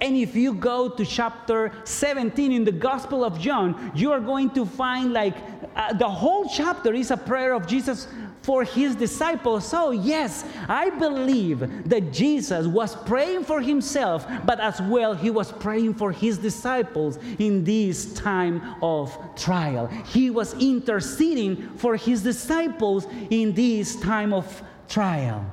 And 0.01 0.17
if 0.17 0.35
you 0.35 0.55
go 0.55 0.89
to 0.89 1.05
chapter 1.05 1.73
17 1.85 2.53
in 2.53 2.65
the 2.65 2.73
Gospel 2.73 3.23
of 3.23 3.39
John, 3.39 3.93
you 3.95 4.13
are 4.13 4.21
going 4.21 4.49
to 4.51 4.65
find 4.65 5.13
like 5.13 5.37
uh, 5.77 5.93
the 5.93 6.09
whole 6.09 6.49
chapter 6.49 6.95
is 6.95 7.11
a 7.11 7.17
prayer 7.17 7.53
of 7.53 7.67
Jesus 7.67 8.07
for 8.49 8.65
his 8.65 8.97
disciples. 8.97 9.69
So, 9.69 9.91
yes, 9.91 10.43
I 10.71 10.89
believe 10.89 11.87
that 11.87 12.15
Jesus 12.15 12.67
was 12.67 12.97
praying 12.97 13.45
for 13.45 13.61
himself, 13.61 14.27
but 14.47 14.59
as 14.59 14.81
well, 14.81 15.13
he 15.13 15.29
was 15.29 15.53
praying 15.53 15.93
for 15.97 16.13
his 16.13 16.39
disciples 16.39 17.19
in 17.39 17.63
this 17.63 18.15
time 18.15 18.77
of 18.83 19.15
trial. 19.37 19.89
He 20.07 20.31
was 20.31 20.55
interceding 20.55 21.57
for 21.77 21.95
his 21.97 22.23
disciples 22.23 23.07
in 23.29 23.53
this 23.53 23.97
time 23.97 24.33
of 24.33 24.63
trial. 24.89 25.45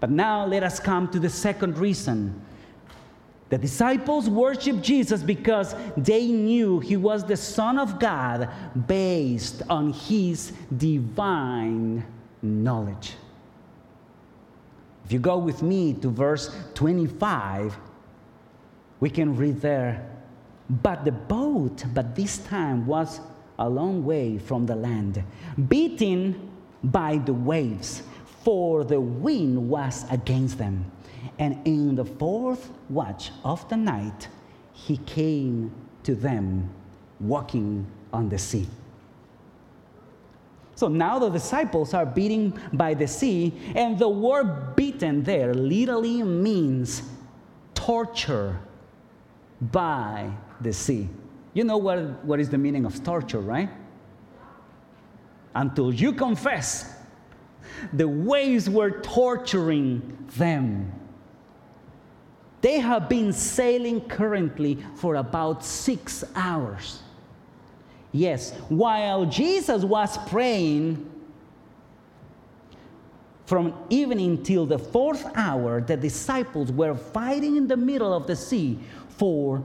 But 0.00 0.08
now 0.08 0.46
let 0.46 0.62
us 0.62 0.80
come 0.80 1.08
to 1.08 1.18
the 1.18 1.28
second 1.28 1.76
reason 1.76 2.40
the 3.54 3.58
disciples 3.58 4.28
worshiped 4.28 4.82
Jesus 4.82 5.22
because 5.22 5.76
they 5.96 6.26
knew 6.26 6.80
he 6.80 6.96
was 6.96 7.24
the 7.24 7.36
Son 7.36 7.78
of 7.78 8.00
God 8.00 8.48
based 8.88 9.62
on 9.70 9.92
his 9.92 10.52
divine 10.76 12.04
knowledge. 12.42 13.12
If 15.04 15.12
you 15.12 15.20
go 15.20 15.38
with 15.38 15.62
me 15.62 15.92
to 15.94 16.08
verse 16.08 16.52
25, 16.74 17.76
we 18.98 19.08
can 19.08 19.36
read 19.36 19.60
there. 19.60 20.04
But 20.68 21.04
the 21.04 21.12
boat, 21.12 21.84
but 21.94 22.16
this 22.16 22.38
time, 22.38 22.86
was 22.86 23.20
a 23.60 23.68
long 23.68 24.04
way 24.04 24.36
from 24.36 24.66
the 24.66 24.74
land, 24.74 25.22
beaten 25.68 26.50
by 26.82 27.18
the 27.18 27.34
waves, 27.34 28.02
for 28.42 28.82
the 28.82 29.00
wind 29.00 29.68
was 29.68 30.04
against 30.10 30.58
them. 30.58 30.90
And 31.38 31.66
in 31.66 31.94
the 31.94 32.04
fourth 32.04 32.70
watch 32.88 33.30
of 33.44 33.68
the 33.68 33.76
night, 33.76 34.28
he 34.72 34.98
came 34.98 35.72
to 36.04 36.14
them 36.14 36.70
walking 37.20 37.86
on 38.12 38.28
the 38.28 38.38
sea. 38.38 38.68
So 40.76 40.88
now 40.88 41.18
the 41.18 41.30
disciples 41.30 41.94
are 41.94 42.04
beaten 42.04 42.58
by 42.72 42.94
the 42.94 43.06
sea, 43.06 43.54
and 43.74 43.98
the 43.98 44.08
word 44.08 44.74
beaten 44.74 45.22
there 45.22 45.54
literally 45.54 46.22
means 46.22 47.02
torture 47.74 48.58
by 49.60 50.30
the 50.60 50.72
sea. 50.72 51.08
You 51.52 51.64
know 51.64 51.76
what, 51.76 52.24
what 52.24 52.40
is 52.40 52.48
the 52.48 52.58
meaning 52.58 52.84
of 52.84 53.02
torture, 53.04 53.40
right? 53.40 53.70
Until 55.54 55.94
you 55.94 56.12
confess, 56.12 56.92
the 57.92 58.08
waves 58.08 58.68
were 58.68 59.00
torturing 59.00 60.26
them. 60.36 60.92
They 62.64 62.80
have 62.80 63.10
been 63.10 63.30
sailing 63.30 64.00
currently 64.08 64.78
for 64.94 65.16
about 65.16 65.62
six 65.62 66.24
hours. 66.34 67.02
Yes, 68.10 68.52
while 68.70 69.26
Jesus 69.26 69.84
was 69.84 70.16
praying 70.28 71.04
from 73.44 73.74
evening 73.90 74.42
till 74.42 74.64
the 74.64 74.78
fourth 74.78 75.26
hour, 75.34 75.82
the 75.82 75.94
disciples 75.94 76.72
were 76.72 76.94
fighting 76.94 77.56
in 77.56 77.66
the 77.66 77.76
middle 77.76 78.14
of 78.14 78.26
the 78.26 78.34
sea 78.34 78.78
for 79.10 79.62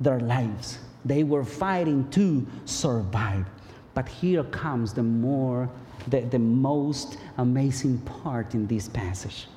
their 0.00 0.20
lives. 0.20 0.78
They 1.04 1.22
were 1.22 1.44
fighting 1.44 2.08
to 2.12 2.46
survive. 2.64 3.44
But 3.92 4.08
here 4.08 4.44
comes 4.44 4.94
the 4.94 5.02
more, 5.02 5.68
the, 6.08 6.22
the 6.22 6.38
most 6.38 7.18
amazing 7.36 7.98
part 7.98 8.54
in 8.54 8.66
this 8.66 8.88
passage. 8.88 9.48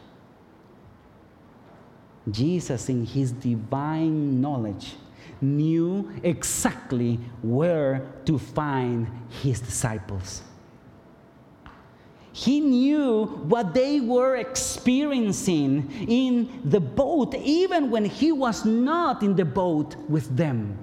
Jesus, 2.32 2.90
in 2.90 3.06
his 3.06 3.32
divine 3.32 4.42
knowledge, 4.42 4.96
knew 5.42 6.12
exactly 6.24 7.20
where 7.42 8.06
to 8.26 8.38
find 8.38 9.08
his 9.30 9.60
disciples. 9.60 10.42
He 12.32 12.60
knew 12.60 13.26
what 13.26 13.74
they 13.74 14.00
were 14.00 14.38
experiencing 14.38 15.92
in 16.08 16.62
the 16.64 16.80
boat, 16.80 17.36
even 17.36 17.90
when 17.90 18.06
he 18.06 18.32
was 18.32 18.66
not 18.66 19.24
in 19.24 19.36
the 19.36 19.46
boat 19.46 19.96
with 20.08 20.36
them. 20.38 20.78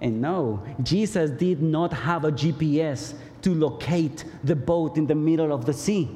And 0.00 0.20
no, 0.20 0.62
Jesus 0.82 1.30
did 1.30 1.62
not 1.62 1.92
have 1.92 2.24
a 2.24 2.32
GPS 2.32 3.14
to 3.42 3.54
locate 3.54 4.24
the 4.44 4.56
boat 4.56 4.96
in 4.96 5.06
the 5.06 5.14
middle 5.14 5.52
of 5.52 5.64
the 5.64 5.72
sea. 5.72 6.08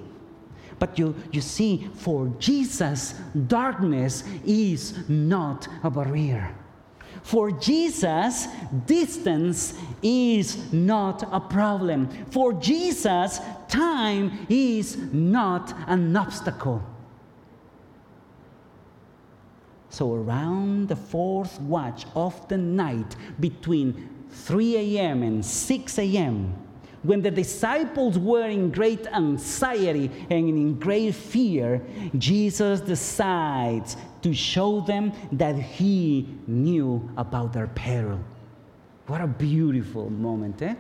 But 0.79 0.99
you, 0.99 1.15
you 1.33 1.41
see, 1.41 1.89
for 1.95 2.33
Jesus, 2.39 3.15
darkness 3.47 4.25
is 4.45 5.09
not 5.09 5.69
a 5.83 5.91
barrier. 5.91 6.55
For 7.23 7.51
Jesus, 7.51 8.49
distance 8.85 9.75
is 10.03 10.73
not 10.73 11.23
a 11.33 11.41
problem. 11.41 12.09
For 12.31 12.53
Jesus, 12.53 13.41
time 13.69 14.47
is 14.49 14.99
not 15.13 15.75
an 15.87 16.15
obstacle. 16.17 16.83
So, 19.89 20.13
around 20.13 20.89
the 20.89 20.97
fourth 20.97 21.61
watch 21.61 22.05
of 22.17 22.49
the 22.49 22.59
night, 22.59 23.17
between 23.39 24.11
3 24.29 24.99
a.m. 24.99 25.23
and 25.23 25.45
6 25.45 25.99
a.m., 25.99 26.64
when 27.05 27.21
the 27.21 27.31
disciples 27.31 28.19
were 28.19 28.49
in 28.49 28.71
great 28.71 29.07
anxiety 29.09 30.11
and 30.31 30.49
in 30.49 30.79
great 30.79 31.15
fear, 31.15 31.81
Jesus 32.19 32.81
decides 32.81 33.97
to 34.23 34.33
show 34.33 34.81
them 34.81 35.13
that 35.33 35.55
he 35.55 36.27
knew 36.47 37.09
about 37.17 37.53
their 37.53 37.67
peril. 37.69 38.19
What 39.07 39.21
a 39.21 39.27
beautiful 39.27 40.09
moment, 40.09 40.63
eh? 40.63 40.75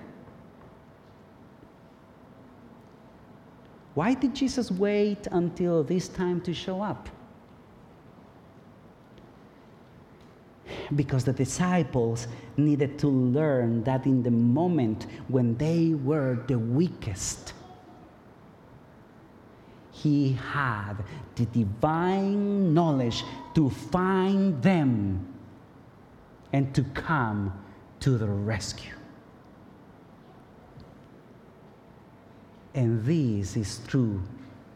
Why 3.93 4.15
did 4.15 4.35
Jesus 4.35 4.71
wait 4.71 5.29
until 5.31 5.85
this 5.85 6.09
time 6.09 6.41
to 6.41 6.55
show 6.55 6.81
up? 6.81 7.09
Because 10.95 11.25
the 11.25 11.33
disciples 11.33 12.29
needed 12.57 12.99
to 12.99 13.09
learn 13.09 13.83
that 13.85 14.07
in 14.07 14.23
the 14.23 14.31
moment 14.31 15.07
when 15.29 15.57
they 15.57 15.95
were 15.95 16.45
the 16.47 16.59
weakest, 16.59 17.55
he 19.93 20.33
had 20.33 20.95
the 21.37 21.47
divine 21.47 22.75
knowledge 22.75 23.25
to 23.55 23.71
find 23.71 24.63
them 24.63 25.27
and 26.53 26.75
to 26.75 26.83
come 26.95 27.53
to 28.01 28.19
the 28.19 28.27
rescue. 28.27 28.93
And 32.75 33.05
this 33.05 33.57
is 33.57 33.81
true 33.87 34.21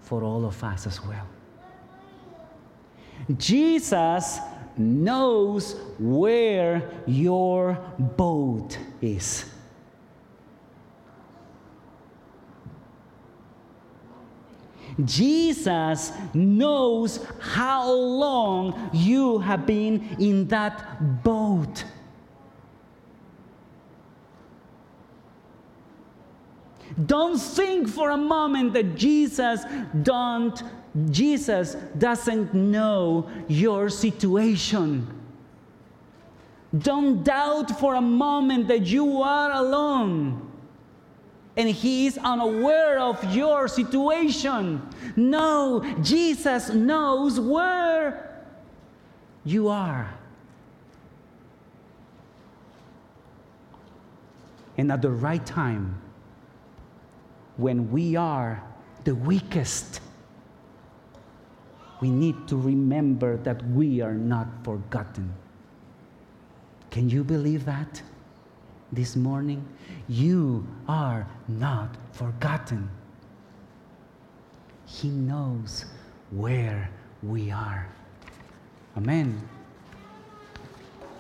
for 0.01 0.23
all 0.23 0.47
of 0.47 0.63
us 0.65 0.87
as 0.87 1.05
well. 1.05 1.27
Jesus 3.37 4.39
knows 4.79 5.75
where 5.99 6.91
your 7.07 7.75
boat 7.99 8.79
is. 9.01 9.45
Jesus 15.05 16.13
knows 16.35 17.25
how 17.39 17.93
long 17.93 18.91
you 18.93 19.39
have 19.39 19.65
been 19.67 20.17
in 20.19 20.49
that 20.49 21.23
boat. 21.23 21.85
Don't 27.07 27.39
think 27.39 27.89
for 27.89 28.11
a 28.11 28.17
moment 28.17 28.73
that 28.75 28.97
Jesus 28.97 29.65
don't 30.03 30.63
Jesus 31.11 31.77
doesn't 31.99 32.55
know 32.55 33.29
your 33.47 33.89
situation. 33.89 35.07
Don't 36.77 37.23
doubt 37.23 37.79
for 37.79 37.95
a 37.95 38.01
moment 38.01 38.69
that 38.69 38.87
you 38.87 39.23
are 39.23 39.53
alone 39.53 40.49
and 41.59 41.69
he 41.69 42.07
is 42.07 42.17
unaware 42.19 43.01
of 43.01 43.23
your 43.35 43.67
situation. 43.67 44.81
No, 45.17 45.83
Jesus 46.03 46.71
knows 46.71 47.41
where 47.41 48.47
you 49.45 49.67
are. 49.67 50.09
And 54.77 54.93
at 54.93 55.03
the 55.03 55.11
right 55.11 55.45
time, 55.45 56.01
when 57.59 57.91
we 57.91 58.17
are 58.17 58.63
the 59.05 59.15
weakest, 59.15 60.01
we 62.01 62.09
need 62.09 62.47
to 62.47 62.57
remember 62.57 63.37
that 63.39 63.63
we 63.71 64.01
are 64.01 64.15
not 64.15 64.47
forgotten. 64.65 65.35
Can 66.91 67.11
you 67.11 67.25
believe 67.25 67.65
that 67.65 68.01
this 68.93 69.17
morning? 69.17 69.67
You 70.09 70.67
are 70.89 71.27
not 71.49 71.97
forgotten. 72.13 72.89
He 74.87 75.09
knows 75.09 75.85
where 76.31 76.89
we 77.23 77.51
are. 77.51 77.89
Amen. 78.97 79.43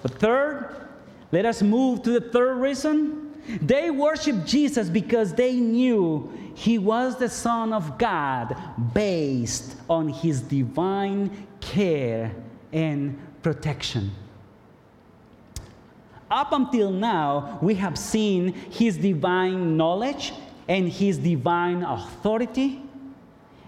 The 0.03 0.09
third, 0.09 0.87
let 1.33 1.45
us 1.45 1.63
move 1.63 2.03
to 2.05 2.11
the 2.13 2.21
third 2.21 2.59
reason 2.59 3.28
they 3.63 3.91
worshiped 3.91 4.47
Jesus 4.47 4.89
because 4.89 5.35
they 5.35 5.55
knew 5.55 6.31
he 6.55 6.79
was 6.79 7.17
the 7.17 7.29
Son 7.29 7.73
of 7.73 7.99
God 7.99 8.57
based 8.93 9.77
on 9.89 10.09
his 10.09 10.41
divine 10.41 11.47
care 11.61 12.33
and 12.73 13.19
protection. 13.43 14.11
Up 16.31 16.53
until 16.53 16.91
now, 16.91 17.59
we 17.63 17.75
have 17.77 17.97
seen 17.97 18.53
his 18.53 18.99
divine 18.99 19.77
knowledge 19.77 20.33
and 20.69 20.89
his 20.89 21.17
divine 21.17 21.83
authority. 21.83 22.83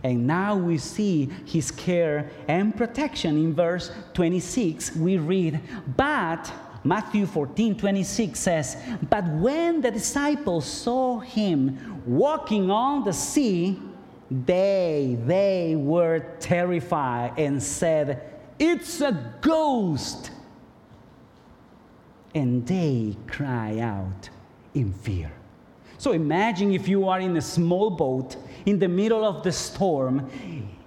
And 0.02 0.26
now 0.26 0.56
we 0.56 0.78
see 0.78 1.30
his 1.46 1.70
care 1.70 2.30
and 2.48 2.76
protection. 2.76 3.36
In 3.36 3.54
verse 3.54 3.90
26, 4.14 4.96
we 4.96 5.16
read, 5.16 5.60
But 5.96 6.52
Matthew 6.84 7.26
14 7.26 7.76
26 7.76 8.38
says, 8.38 8.76
But 9.08 9.24
when 9.34 9.80
the 9.80 9.90
disciples 9.90 10.64
saw 10.64 11.20
him 11.20 12.02
walking 12.06 12.70
on 12.70 13.04
the 13.04 13.12
sea, 13.12 13.78
they, 14.30 15.18
they 15.26 15.76
were 15.76 16.20
terrified 16.38 17.34
and 17.36 17.62
said, 17.62 18.22
It's 18.58 19.00
a 19.00 19.34
ghost. 19.40 20.30
And 22.34 22.66
they 22.66 23.16
cry 23.26 23.80
out 23.80 24.30
in 24.74 24.92
fear. 24.92 25.32
So 25.98 26.12
imagine 26.12 26.72
if 26.72 26.88
you 26.88 27.08
are 27.08 27.20
in 27.20 27.36
a 27.36 27.42
small 27.42 27.90
boat 27.90 28.36
in 28.64 28.78
the 28.78 28.88
middle 28.88 29.24
of 29.24 29.42
the 29.42 29.52
storm 29.52 30.30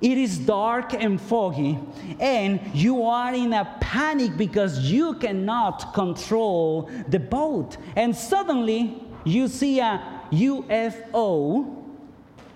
it 0.03 0.17
is 0.17 0.37
dark 0.37 0.93
and 0.93 1.19
foggy, 1.19 1.79
and 2.19 2.59
you 2.73 3.03
are 3.03 3.33
in 3.33 3.53
a 3.53 3.77
panic 3.79 4.35
because 4.35 4.79
you 4.91 5.13
cannot 5.13 5.93
control 5.93 6.91
the 7.07 7.19
boat. 7.19 7.77
And 7.95 8.13
suddenly 8.13 9.01
you 9.23 9.47
see 9.47 9.79
a 9.79 10.21
UFO 10.29 11.85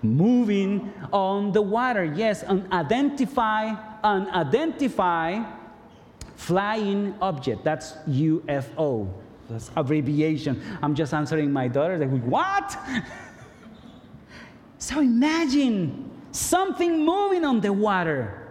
moving 0.04 0.92
on 1.14 1.54
the 1.54 1.62
water. 1.62 2.04
Yes, 2.04 2.44
an 2.44 2.68
identify 2.74 3.76
flying 6.36 7.16
object. 7.22 7.64
That's 7.64 7.94
UFO. 8.10 9.10
That's 9.50 9.72
abbreviation. 9.78 10.62
I'm 10.82 10.96
just 10.96 11.14
answering 11.14 11.54
my 11.54 11.70
daughter. 11.70 11.98
Like, 11.98 12.24
what? 12.24 12.78
so 14.80 15.00
imagine 15.00 16.17
something 16.32 17.06
moving 17.06 17.44
on 17.46 17.62
the 17.62 17.72
water, 17.72 18.48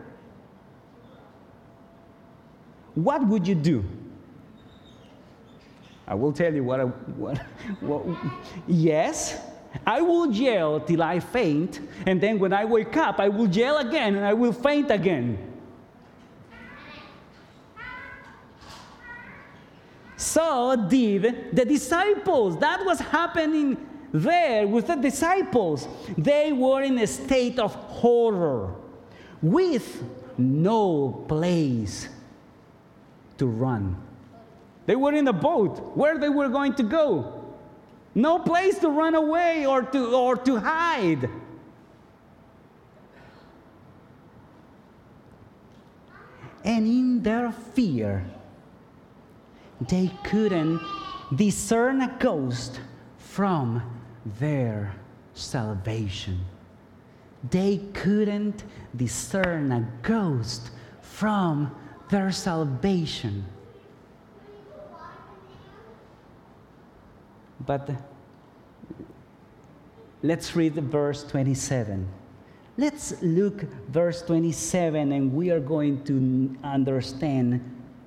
what 2.95 3.27
would 3.27 3.47
you 3.47 3.55
do? 3.55 3.85
I 6.09 6.15
will 6.15 6.33
tell 6.33 6.55
you 6.55 6.63
what 6.63 6.81
I, 6.81 6.85
what, 6.85 7.39
what, 7.81 8.05
yes, 8.67 9.41
I 9.87 10.01
will 10.01 10.33
yell 10.33 10.81
till 10.81 11.03
I 11.03 11.21
faint, 11.21 11.81
and 12.07 12.21
then 12.21 12.39
when 12.39 12.53
I 12.53 12.65
wake 12.65 12.97
up, 12.97 13.19
I 13.19 13.29
will 13.29 13.49
yell 13.49 13.79
again 13.79 14.15
and 14.15 14.25
I 14.25 14.33
will 14.33 14.53
faint 14.53 14.91
again. 14.91 15.55
So 20.17 20.87
did 20.89 21.55
the 21.55 21.65
disciples. 21.65 22.59
That 22.59 22.85
was 22.85 23.01
happening 23.01 23.77
there 24.13 24.67
with 24.67 24.87
the 24.87 24.97
disciples. 24.97 25.89
They 26.17 26.53
were 26.53 26.83
in 26.83 26.99
a 26.99 27.07
state 27.07 27.59
of 27.59 27.75
horror 27.75 28.75
with 29.43 30.03
no 30.39 31.25
place 31.29 32.09
to 33.39 33.47
run. 33.47 33.97
They 34.87 34.97
were 34.97 35.13
in 35.13 35.27
a 35.29 35.33
boat 35.33 35.97
where 35.97 36.19
they 36.19 36.29
were 36.29 36.49
going 36.49 36.75
to 36.75 36.83
go. 36.83 37.45
No 38.15 38.39
place 38.39 38.79
to 38.79 38.89
run 38.89 39.15
away 39.15 39.67
or 39.67 39.83
to, 39.83 40.15
or 40.15 40.37
to 40.37 40.57
hide. 40.57 41.29
And 46.65 46.87
in 46.87 47.23
their 47.23 47.53
fear, 47.53 48.25
they 49.81 50.11
couldn't 50.25 50.81
discern 51.35 52.01
a 52.01 52.17
ghost 52.19 52.81
from 53.19 53.96
their 54.39 54.95
salvation. 55.35 56.41
They 57.51 57.79
couldn't 57.93 58.65
discern 58.95 59.71
a 59.73 59.89
ghost 60.03 60.71
from 61.01 61.75
their 62.11 62.33
salvation. 62.33 63.45
But 67.65 67.91
let's 70.23 70.55
read 70.55 70.75
verse 70.75 71.25
27. 71.25 72.09
let's 72.79 73.21
look 73.23 73.63
verse 73.89 74.23
27 74.23 75.13
and 75.13 75.33
we 75.33 75.51
are 75.51 75.61
going 75.61 76.05
to 76.05 76.55
understand 76.63 77.61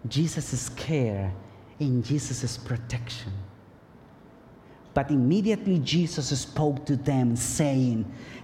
Jesus' 0.08 0.70
care 0.70 1.34
and 1.80 2.06
Jesus' 2.06 2.58
protection. 2.58 3.32
But 5.00 5.12
immediately 5.12 5.80
Jesus 5.80 6.38
spoke 6.38 6.86
to 6.88 6.98
them, 6.98 7.34
saying, 7.38 8.04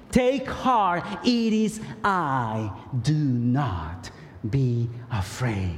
Take 0.10 0.48
heart, 0.48 1.04
it 1.26 1.52
is 1.52 1.82
I, 2.02 2.72
do 3.02 3.14
not 3.14 4.10
be 4.50 4.90
afraid. 5.12 5.78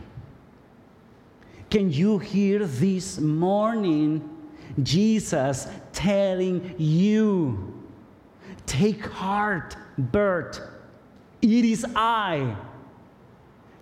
Can 1.71 1.91
you 1.91 2.19
hear 2.19 2.67
this 2.67 3.19
morning 3.19 4.29
Jesus 4.83 5.67
telling 5.93 6.75
you, 6.77 7.73
Take 8.67 9.03
heart, 9.03 9.75
Bert, 9.97 10.61
it 11.41 11.65
is 11.65 11.87
I. 11.95 12.55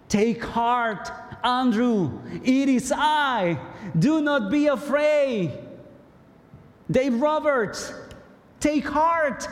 Take 0.07 0.41
heart, 0.41 1.11
Andrew, 1.43 2.21
it 2.41 2.69
is 2.69 2.93
I. 2.95 3.59
Do 3.99 4.21
not 4.21 4.49
be 4.49 4.67
afraid. 4.67 5.64
Dave 6.89 7.19
Roberts, 7.19 7.93
take 8.59 8.85
heart. 8.87 9.47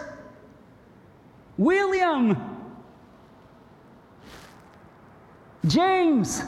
William, 1.57 2.35
James, 5.65 6.41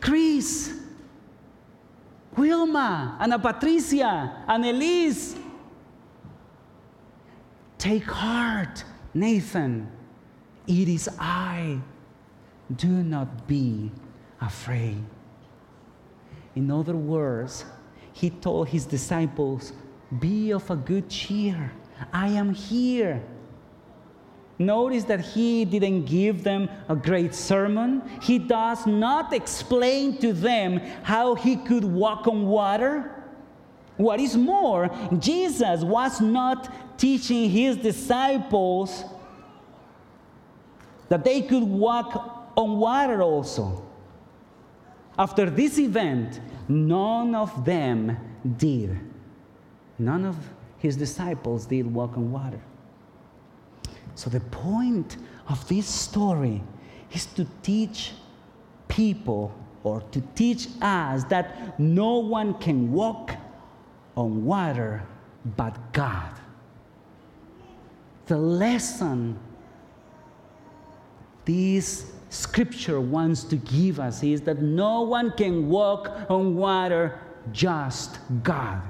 Chris, 0.00 0.72
Wilma, 2.36 3.16
Ana 3.20 3.38
Patricia, 3.38 4.44
Annelise. 4.48 5.36
Take 7.78 8.04
heart, 8.04 8.84
Nathan. 9.14 9.90
It 10.66 10.88
is 10.88 11.08
I. 11.18 11.78
Do 12.74 12.88
not 12.88 13.46
be 13.46 13.90
afraid. 14.40 15.04
In 16.56 16.70
other 16.70 16.96
words, 16.96 17.66
he 18.14 18.30
told 18.30 18.68
his 18.68 18.86
disciples, 18.86 19.72
Be 20.18 20.52
of 20.52 20.68
a 20.70 20.76
good 20.76 21.08
cheer. 21.08 21.70
I 22.12 22.28
am 22.28 22.54
here. 22.54 23.22
Notice 24.58 25.04
that 25.04 25.20
he 25.20 25.66
didn't 25.66 26.06
give 26.06 26.42
them 26.42 26.70
a 26.88 26.96
great 26.96 27.34
sermon. 27.34 28.02
He 28.22 28.38
does 28.38 28.86
not 28.86 29.34
explain 29.34 30.18
to 30.18 30.32
them 30.32 30.78
how 31.02 31.34
he 31.34 31.56
could 31.56 31.84
walk 31.84 32.26
on 32.26 32.46
water. 32.46 33.12
What 33.98 34.18
is 34.18 34.34
more, 34.34 34.90
Jesus 35.18 35.82
was 35.82 36.22
not 36.22 36.98
teaching 36.98 37.50
his 37.50 37.76
disciples 37.76 39.04
that 41.10 41.22
they 41.22 41.42
could 41.42 41.62
walk 41.62 42.50
on 42.56 42.78
water 42.78 43.22
also. 43.22 43.85
After 45.18 45.48
this 45.48 45.78
event, 45.78 46.40
none 46.68 47.34
of 47.34 47.64
them 47.64 48.16
did. 48.56 48.98
None 49.98 50.24
of 50.24 50.36
his 50.78 50.96
disciples 50.96 51.66
did 51.66 51.86
walk 51.86 52.16
on 52.16 52.30
water. 52.30 52.60
So, 54.14 54.30
the 54.30 54.40
point 54.40 55.16
of 55.48 55.66
this 55.68 55.86
story 55.86 56.62
is 57.12 57.26
to 57.26 57.46
teach 57.62 58.12
people 58.88 59.54
or 59.82 60.00
to 60.10 60.20
teach 60.34 60.68
us 60.82 61.24
that 61.24 61.78
no 61.78 62.18
one 62.18 62.54
can 62.54 62.92
walk 62.92 63.34
on 64.16 64.44
water 64.44 65.02
but 65.56 65.92
God. 65.92 66.32
The 68.26 68.36
lesson 68.36 69.38
this 71.44 72.10
scripture 72.28 73.00
wants 73.00 73.44
to 73.44 73.56
give 73.56 74.00
us 74.00 74.22
is 74.22 74.40
that 74.42 74.60
no 74.60 75.02
one 75.02 75.30
can 75.32 75.68
walk 75.68 76.10
on 76.28 76.56
water, 76.56 77.20
just 77.52 78.18
God. 78.42 78.82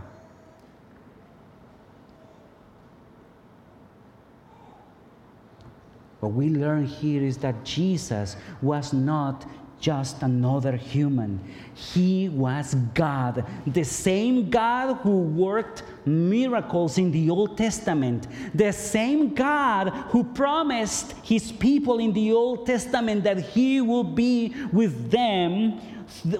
What 6.20 6.32
we 6.32 6.48
learn 6.48 6.86
here 6.86 7.22
is 7.22 7.36
that 7.38 7.64
Jesus 7.64 8.36
was 8.62 8.92
not 8.92 9.46
just 9.80 10.22
another 10.22 10.76
human. 10.76 11.40
He 11.74 12.28
was 12.28 12.74
God, 12.94 13.44
the 13.66 13.84
same 13.84 14.48
God 14.48 14.94
who 14.96 15.18
worked 15.18 15.82
miracles 16.06 16.98
in 16.98 17.10
the 17.10 17.30
Old 17.30 17.58
Testament, 17.58 18.26
the 18.54 18.72
same 18.72 19.34
God 19.34 19.90
who 20.10 20.24
promised 20.24 21.12
his 21.22 21.52
people 21.52 21.98
in 21.98 22.12
the 22.12 22.32
Old 22.32 22.66
Testament 22.66 23.24
that 23.24 23.40
he 23.40 23.80
will 23.80 24.04
be 24.04 24.54
with 24.72 25.10
them 25.10 25.78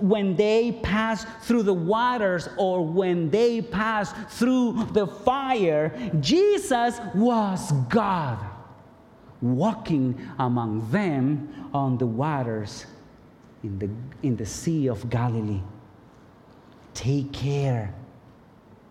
when 0.01 0.37
they 0.37 0.73
pass 0.83 1.27
through 1.43 1.65
the 1.65 1.75
waters 1.75 2.49
or 2.57 2.87
when 2.87 3.31
they 3.31 3.61
pass 3.61 4.13
through 4.39 4.89
the 4.93 5.07
fire. 5.07 5.93
Jesus 6.21 6.99
was 7.15 7.73
God 7.89 8.39
walking 9.43 10.19
among 10.39 10.91
them 10.91 11.69
on 11.75 11.99
the 11.99 12.07
waters 12.07 12.87
in 13.67 13.79
the, 13.79 13.91
in 14.27 14.37
the 14.37 14.47
Sea 14.47 14.89
of 14.89 15.09
Galilee. 15.11 15.61
Take 16.95 17.33
care. 17.33 17.95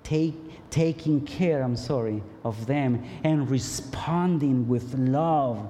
Take, 0.04 0.36
taking 0.70 1.26
care, 1.26 1.64
I'm 1.64 1.76
sorry, 1.76 2.22
of 2.44 2.68
them 2.68 3.04
and 3.24 3.50
responding 3.50 4.68
with 4.68 4.94
love 4.94 5.68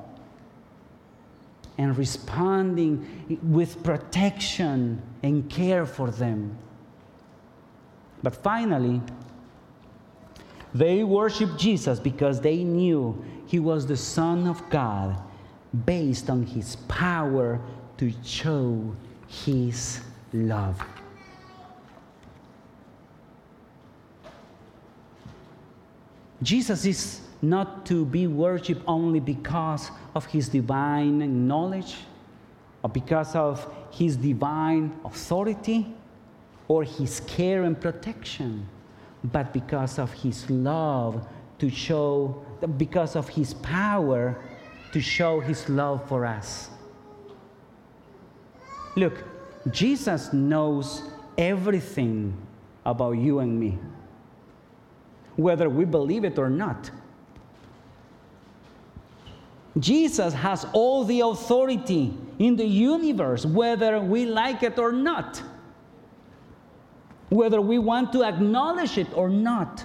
and 1.77 1.97
responding 1.97 3.39
with 3.43 3.83
protection 3.83 5.01
and 5.23 5.49
care 5.49 5.85
for 5.85 6.09
them. 6.09 6.57
But 8.23 8.35
finally, 8.35 9.01
they 10.73 11.03
worshiped 11.03 11.57
Jesus 11.57 11.99
because 11.99 12.41
they 12.41 12.63
knew 12.63 13.23
he 13.45 13.59
was 13.59 13.85
the 13.87 13.97
Son 13.97 14.47
of 14.47 14.69
God 14.69 15.21
based 15.85 16.29
on 16.29 16.43
his 16.43 16.75
power 16.87 17.61
to 17.97 18.11
show 18.23 18.95
his 19.27 20.01
love. 20.33 20.81
Jesus 26.41 26.85
is 26.85 27.21
not 27.41 27.85
to 27.85 28.05
be 28.05 28.27
worshiped 28.27 28.81
only 28.87 29.19
because 29.19 29.89
of 30.13 30.25
his 30.25 30.49
divine 30.49 31.47
knowledge 31.47 31.95
or 32.83 32.89
because 32.89 33.35
of 33.35 33.67
his 33.91 34.17
divine 34.17 34.93
authority 35.05 35.87
or 36.67 36.83
his 36.83 37.21
care 37.21 37.63
and 37.63 37.79
protection, 37.79 38.67
but 39.23 39.53
because 39.53 39.97
of 39.97 40.11
his 40.13 40.49
love 40.49 41.27
to 41.59 41.69
show, 41.69 42.43
because 42.77 43.15
of 43.15 43.29
his 43.29 43.53
power 43.55 44.35
to 44.91 45.01
show 45.01 45.39
his 45.39 45.67
love 45.69 46.07
for 46.07 46.25
us. 46.25 46.69
Look, 48.95 49.23
Jesus 49.71 50.31
knows 50.31 51.03
everything 51.37 52.33
about 52.85 53.13
you 53.13 53.39
and 53.39 53.59
me, 53.59 53.77
whether 55.35 55.69
we 55.69 55.85
believe 55.85 56.23
it 56.23 56.37
or 56.37 56.49
not. 56.49 56.89
Jesus 59.77 60.33
has 60.33 60.65
all 60.71 61.03
the 61.03 61.19
authority 61.21 62.13
in 62.39 62.55
the 62.55 62.65
universe, 62.65 63.45
whether 63.45 63.99
we 63.99 64.25
like 64.25 64.63
it 64.63 64.79
or 64.79 64.93
not, 64.93 65.41
whether 67.29 67.59
we 67.59 67.77
want 67.79 68.13
to 68.13 68.23
acknowledge 68.23 68.97
it 68.97 69.07
or 69.13 69.29
not. 69.29 69.83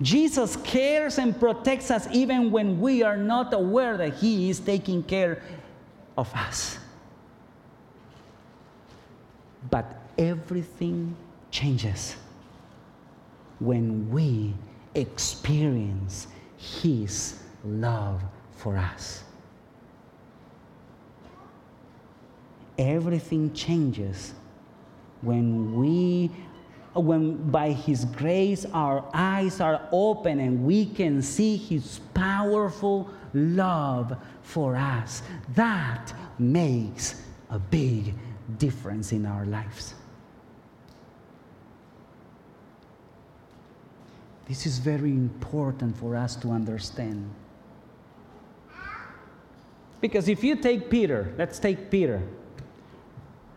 Jesus 0.00 0.56
cares 0.64 1.18
and 1.18 1.38
protects 1.38 1.92
us 1.92 2.08
even 2.10 2.50
when 2.50 2.80
we 2.80 3.04
are 3.04 3.16
not 3.16 3.54
aware 3.54 3.96
that 3.96 4.14
He 4.14 4.50
is 4.50 4.58
taking 4.58 5.04
care 5.04 5.42
of 6.18 6.32
us. 6.34 6.78
But 9.70 9.86
everything 10.18 11.16
changes 11.50 12.16
when 13.58 14.10
we 14.10 14.54
experience 14.94 16.26
His 16.58 17.38
love 17.64 18.22
for 18.56 18.76
us. 18.76 19.24
Everything 22.78 23.52
changes 23.52 24.34
when 25.20 25.76
we 25.76 26.30
when 26.94 27.50
by 27.50 27.70
his 27.70 28.04
grace 28.04 28.66
our 28.74 29.04
eyes 29.14 29.60
are 29.60 29.88
open 29.92 30.40
and 30.40 30.62
we 30.64 30.84
can 30.84 31.22
see 31.22 31.56
his 31.56 32.00
powerful 32.12 33.08
love 33.32 34.14
for 34.42 34.76
us 34.76 35.22
that 35.54 36.12
makes 36.38 37.22
a 37.50 37.58
big 37.58 38.14
difference 38.58 39.12
in 39.12 39.26
our 39.26 39.44
lives 39.46 39.94
This 44.52 44.66
is 44.66 44.78
very 44.78 45.10
important 45.10 45.96
for 45.96 46.14
us 46.14 46.36
to 46.36 46.50
understand. 46.50 47.30
Because 50.00 50.28
if 50.28 50.44
you 50.44 50.56
take 50.56 50.90
Peter, 50.90 51.32
let's 51.38 51.58
take 51.58 51.90
Peter. 51.90 52.22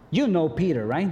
You 0.09 0.27
know 0.27 0.47
Peter, 0.47 0.87
right? 0.87 1.11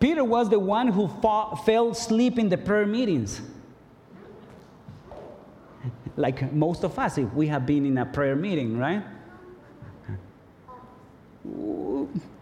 Peter 0.00 0.24
was 0.24 0.50
the 0.50 0.58
one 0.58 0.88
who 0.88 1.06
fought, 1.06 1.64
fell 1.64 1.90
asleep 1.90 2.36
in 2.38 2.48
the 2.48 2.58
prayer 2.58 2.86
meetings. 2.86 3.40
Like 6.16 6.52
most 6.52 6.84
of 6.84 6.98
us, 6.98 7.18
if 7.18 7.32
we 7.34 7.48
have 7.48 7.66
been 7.66 7.84
in 7.86 7.98
a 7.98 8.06
prayer 8.06 8.36
meeting, 8.36 8.78
right? 8.78 9.02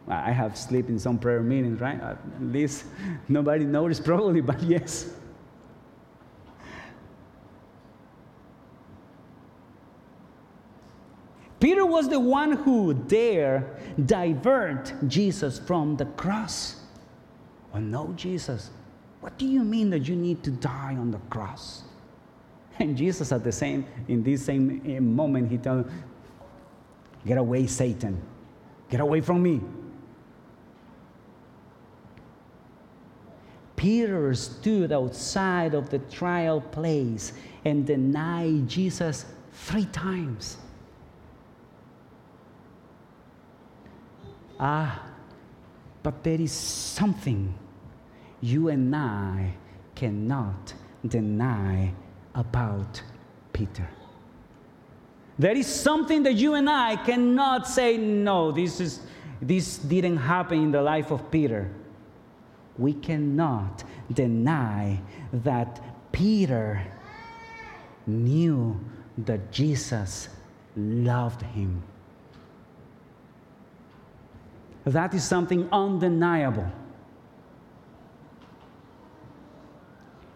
I 0.09 0.31
have 0.31 0.57
slept 0.59 0.89
in 0.89 0.99
some 0.99 1.19
prayer 1.19 1.43
meetings, 1.43 1.81
right? 1.81 2.01
At 2.01 2.19
least 2.41 2.85
nobody 3.29 3.65
noticed, 3.65 4.05
probably, 4.05 4.41
but 4.53 4.63
yes. 4.63 5.15
Peter 11.61 11.87
was 11.87 12.09
the 12.09 12.19
one 12.19 12.53
who 12.53 12.93
dare 12.93 13.79
divert 14.05 14.93
Jesus 15.07 15.61
from 15.61 15.97
the 15.97 16.07
cross. 16.07 16.81
Oh 17.73 17.79
no, 17.79 18.13
Jesus, 18.17 18.71
what 19.21 19.39
do 19.39 19.47
you 19.47 19.63
mean 19.63 19.89
that 19.91 20.09
you 20.09 20.17
need 20.17 20.43
to 20.43 20.51
die 20.51 20.97
on 20.99 21.13
the 21.13 21.21
cross? 21.31 21.85
And 22.79 22.97
Jesus, 22.97 23.33
at 23.33 23.45
the 23.45 23.53
same, 23.53 23.87
in 24.09 24.23
this 24.23 24.45
same 24.45 24.83
eh, 24.87 24.99
moment, 24.99 25.51
he 25.51 25.59
told 25.59 25.91
Get 27.25 27.39
away, 27.39 27.67
Satan. 27.67 28.21
Get 28.91 29.01
away 29.01 29.21
from 29.21 29.43
me. 29.43 29.61
Peter 33.77 34.35
stood 34.35 34.93
outside 34.93 35.75
of 35.75 35.91
the 35.91 35.99
trial 35.99 36.61
place 36.61 37.33
and 37.65 37.87
denied 37.87 38.69
Jesus 38.69 39.25
three 39.53 39.87
times. 39.87 40.57
Ah, 44.61 45.05
but 46.03 46.23
there 46.23 46.41
is 46.41 46.53
something 46.53 47.53
you 48.41 48.69
and 48.69 48.95
I 48.95 49.55
cannot 49.95 50.75
deny 51.07 51.93
about 52.35 53.03
Peter. 53.53 53.89
There 55.39 55.57
is 55.57 55.67
something 55.67 56.23
that 56.25 56.35
you 56.35 56.55
and 56.55 56.69
I 56.69 56.97
cannot 56.97 57.67
say, 57.67 57.97
no, 57.97 58.53
this, 58.53 58.81
is, 58.81 59.01
this 59.41 59.79
didn't 59.79 60.19
happen 60.19 60.59
in 60.59 60.71
the 60.71 60.83
life 60.83 61.11
of 61.11 61.31
Peter. 61.31 61.71
We 62.79 62.93
cannot 62.95 63.85
deny 64.13 65.01
that 65.33 65.81
Peter 66.13 66.83
knew 68.07 68.79
that 69.19 69.51
Jesus 69.51 70.29
loved 70.77 71.43
him. 71.43 71.83
That 74.85 75.15
is 75.15 75.25
something 75.25 75.69
undeniable. 75.71 76.71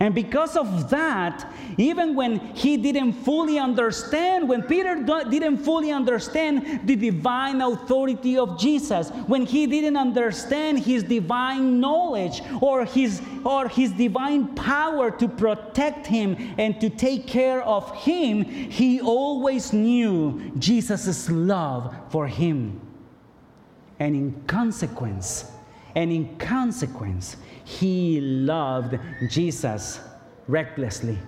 And 0.07 0.15
because 0.15 0.57
of 0.57 0.89
that, 0.91 1.53
even 1.79 2.15
when 2.15 2.39
he 2.55 2.77
didn't 2.77 3.15
fully 3.15 3.59
understand, 3.59 4.49
when 4.49 4.63
Peter 4.63 5.03
didn't 5.03 5.57
fully 5.57 5.91
understand 5.91 6.83
the 6.85 6.95
divine 6.95 7.61
authority 7.61 8.39
of 8.39 8.57
Jesus, 8.57 9.11
when 9.27 9.45
he 9.45 9.67
didn't 9.67 9.97
understand 9.97 10.79
his 10.79 11.03
divine 11.03 11.81
knowledge 11.81 12.41
or 12.61 12.85
his, 12.85 13.21
or 13.45 13.67
his 13.67 13.91
divine 13.91 14.55
power 14.55 15.11
to 15.11 15.27
protect 15.27 16.07
him 16.07 16.55
and 16.57 16.81
to 16.81 16.89
take 16.89 17.27
care 17.27 17.63
of 17.63 17.93
him, 17.97 18.45
he 18.45 19.01
always 19.01 19.73
knew 19.73 20.53
Jesus' 20.57 21.29
love 21.29 21.93
for 22.11 22.29
him. 22.29 22.81
And 23.99 24.15
in 24.15 24.41
consequence, 24.47 25.51
and 25.97 26.13
in 26.13 26.37
consequence, 26.37 27.39
he 27.65 28.21
loved 28.21 28.99
Jesus 29.29 29.99
recklessly. 30.47 31.19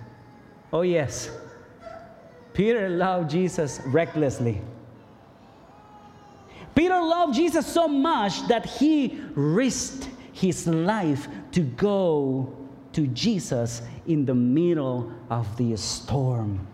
Oh, 0.71 0.83
yes. 0.83 1.31
Peter 2.53 2.87
loved 2.87 3.31
Jesus 3.31 3.81
recklessly. 3.87 4.61
Peter 6.75 7.01
loved 7.01 7.33
Jesus 7.33 7.65
so 7.65 7.87
much 7.87 8.47
that 8.47 8.63
he 8.63 9.19
risked 9.33 10.07
his 10.33 10.67
life 10.67 11.27
to 11.51 11.61
go 11.61 12.55
to 12.93 13.07
Jesus 13.07 13.81
in 14.05 14.23
the 14.23 14.35
middle 14.35 15.11
of 15.31 15.57
the 15.57 15.75
storm. 15.77 16.65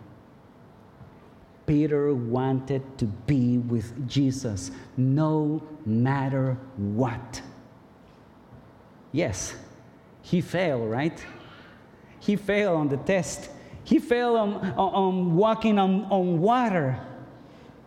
Peter 1.65 2.13
wanted 2.13 2.83
to 2.97 3.05
be 3.05 3.57
with 3.57 4.07
Jesus 4.07 4.69
no 4.97 5.63
matter 5.85 6.57
what. 6.75 7.41
Yes, 9.15 9.55
he 10.23 10.41
failed, 10.41 10.91
right? 10.91 11.25
He 12.19 12.35
failed 12.35 12.75
on 12.75 12.89
the 12.89 12.97
test. 12.97 13.49
He 13.85 13.97
failed 13.97 14.35
on, 14.35 14.73
on, 14.75 15.35
walking 15.37 15.79
on, 15.79 16.03
on 16.11 16.41
water. 16.41 16.99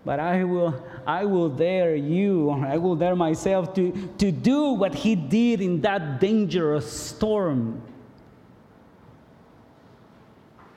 But 0.07 0.21
I 0.21 0.45
will, 0.45 0.83
I 1.07 1.27
will 1.27 1.51
dare 1.51 1.95
you, 1.95 2.49
I 2.49 2.79
will 2.79 2.97
dare 2.97 3.15
myself 3.15 3.75
to, 3.75 3.93
to 4.17 4.33
do 4.33 4.71
what 4.71 4.95
he 4.95 5.15
did 5.15 5.61
in 5.61 5.83
that 5.83 6.19
dangerous 6.19 6.91
storm. 6.91 7.83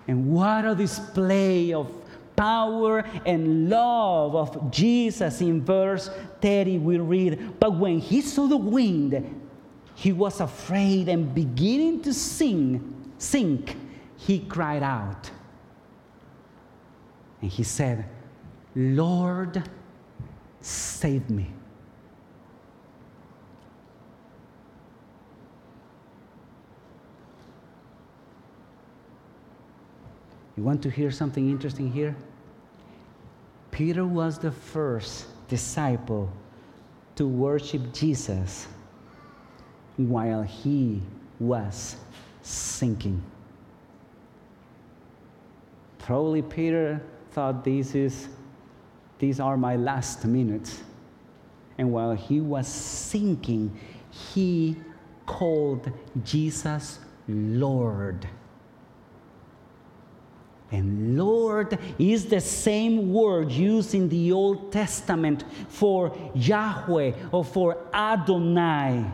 And 0.09 0.33
what 0.33 0.65
a 0.65 0.75
display 0.75 1.71
of 1.71 1.89
power 2.35 3.05
and 3.25 3.69
love 3.69 4.35
of 4.35 4.69
Jesus 4.69 5.39
in 5.39 5.63
verse 5.63 6.09
30 6.41 6.77
we 6.79 6.97
read. 6.97 7.57
But 7.57 7.77
when 7.77 7.99
he 7.99 8.19
saw 8.19 8.47
the 8.47 8.57
wind, 8.57 9.40
he 10.01 10.11
was 10.11 10.41
afraid 10.41 11.07
and 11.07 11.35
beginning 11.35 12.01
to 12.01 12.11
sing, 12.11 13.11
sink, 13.19 13.77
he 14.17 14.39
cried 14.39 14.81
out. 14.81 15.29
And 17.39 17.51
he 17.51 17.61
said, 17.61 18.05
Lord, 18.75 19.61
save 20.59 21.29
me. 21.29 21.51
You 30.57 30.63
want 30.63 30.81
to 30.81 30.89
hear 30.89 31.11
something 31.11 31.47
interesting 31.47 31.91
here? 31.91 32.15
Peter 33.69 34.03
was 34.03 34.39
the 34.39 34.51
first 34.51 35.27
disciple 35.47 36.27
to 37.17 37.27
worship 37.27 37.93
Jesus 37.93 38.65
while 40.09 40.41
he 40.43 41.01
was 41.39 41.95
sinking. 42.41 43.21
Probably 45.99 46.41
Peter 46.41 47.01
thought 47.31 47.63
this 47.63 47.95
is, 47.95 48.27
these 49.19 49.39
are 49.39 49.57
my 49.57 49.75
last 49.75 50.25
minutes. 50.25 50.81
And 51.77 51.91
while 51.91 52.13
he 52.13 52.41
was 52.41 52.67
sinking, 52.67 53.77
he 54.09 54.75
called 55.25 55.91
Jesus 56.23 56.99
Lord. 57.27 58.27
And 60.71 61.17
Lord 61.17 61.77
is 61.99 62.25
the 62.25 62.39
same 62.39 63.12
word 63.12 63.51
used 63.51 63.93
in 63.93 64.07
the 64.07 64.31
Old 64.31 64.71
Testament 64.71 65.43
for 65.67 66.17
Yahweh 66.34 67.12
or 67.31 67.43
for 67.43 67.77
Adonai. 67.93 69.05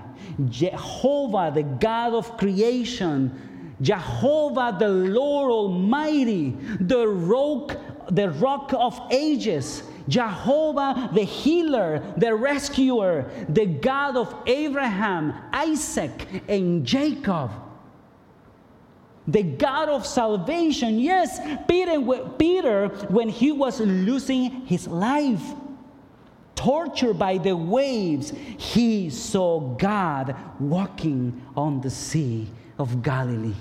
Jehovah, 0.50 1.52
the 1.54 1.63
God 1.63 2.13
of 2.13 2.38
creation. 2.38 3.76
Jehovah, 3.82 4.76
the 4.78 4.89
Lord 4.89 5.52
Almighty, 5.52 6.56
the 6.80 7.08
rock, 7.08 7.76
the 8.12 8.30
rock 8.30 8.74
of 8.74 9.00
ages. 9.10 9.82
Jehovah, 10.08 11.10
the 11.13 11.24
healer, 11.24 12.02
the 12.17 12.34
rescuer, 12.34 13.30
the 13.50 13.65
God 13.65 14.15
of 14.15 14.34
Abraham, 14.46 15.34
Isaac, 15.52 16.43
and 16.48 16.86
Jacob 16.86 17.52
the 19.28 19.44
God 19.44 19.90
of 19.90 20.06
salvation. 20.06 21.00
Yes, 21.00 21.40
Peter, 21.68 22.02
Peter, 22.38 22.88
when 23.10 23.30
he 23.30 23.52
was 23.52 23.80
losing 23.80 24.66
his 24.66 24.88
life, 24.88 25.44
tortured 26.56 27.20
by 27.20 27.38
the 27.38 27.56
waves, 27.56 28.32
he 28.58 29.10
saw 29.10 29.60
God 29.60 30.36
walking 30.60 31.42
on 31.56 31.82
the 31.82 31.90
sea 31.90 32.48
of 32.80 33.04
Galilee. 33.04 33.54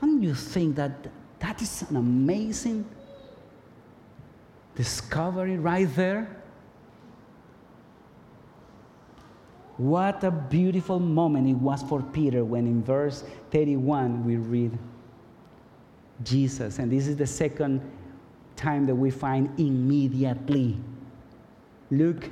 Don't 0.00 0.22
you 0.22 0.34
think 0.34 0.76
that 0.76 0.92
that 1.38 1.60
is 1.60 1.84
an 1.90 1.96
amazing 1.96 2.84
discovery 4.74 5.58
right 5.58 5.88
there? 5.94 6.28
What 9.76 10.24
a 10.24 10.30
beautiful 10.30 10.98
moment 10.98 11.48
it 11.48 11.54
was 11.54 11.82
for 11.82 12.02
Peter 12.02 12.44
when 12.44 12.66
in 12.66 12.82
verse 12.82 13.24
31 13.50 14.24
we 14.24 14.36
read 14.36 14.78
Jesus, 16.24 16.78
and 16.78 16.90
this 16.90 17.06
is 17.06 17.16
the 17.16 17.26
second 17.26 17.82
time 18.56 18.86
that 18.86 18.94
we 18.94 19.10
find 19.10 19.58
immediately. 19.60 20.78
Look, 21.90 22.30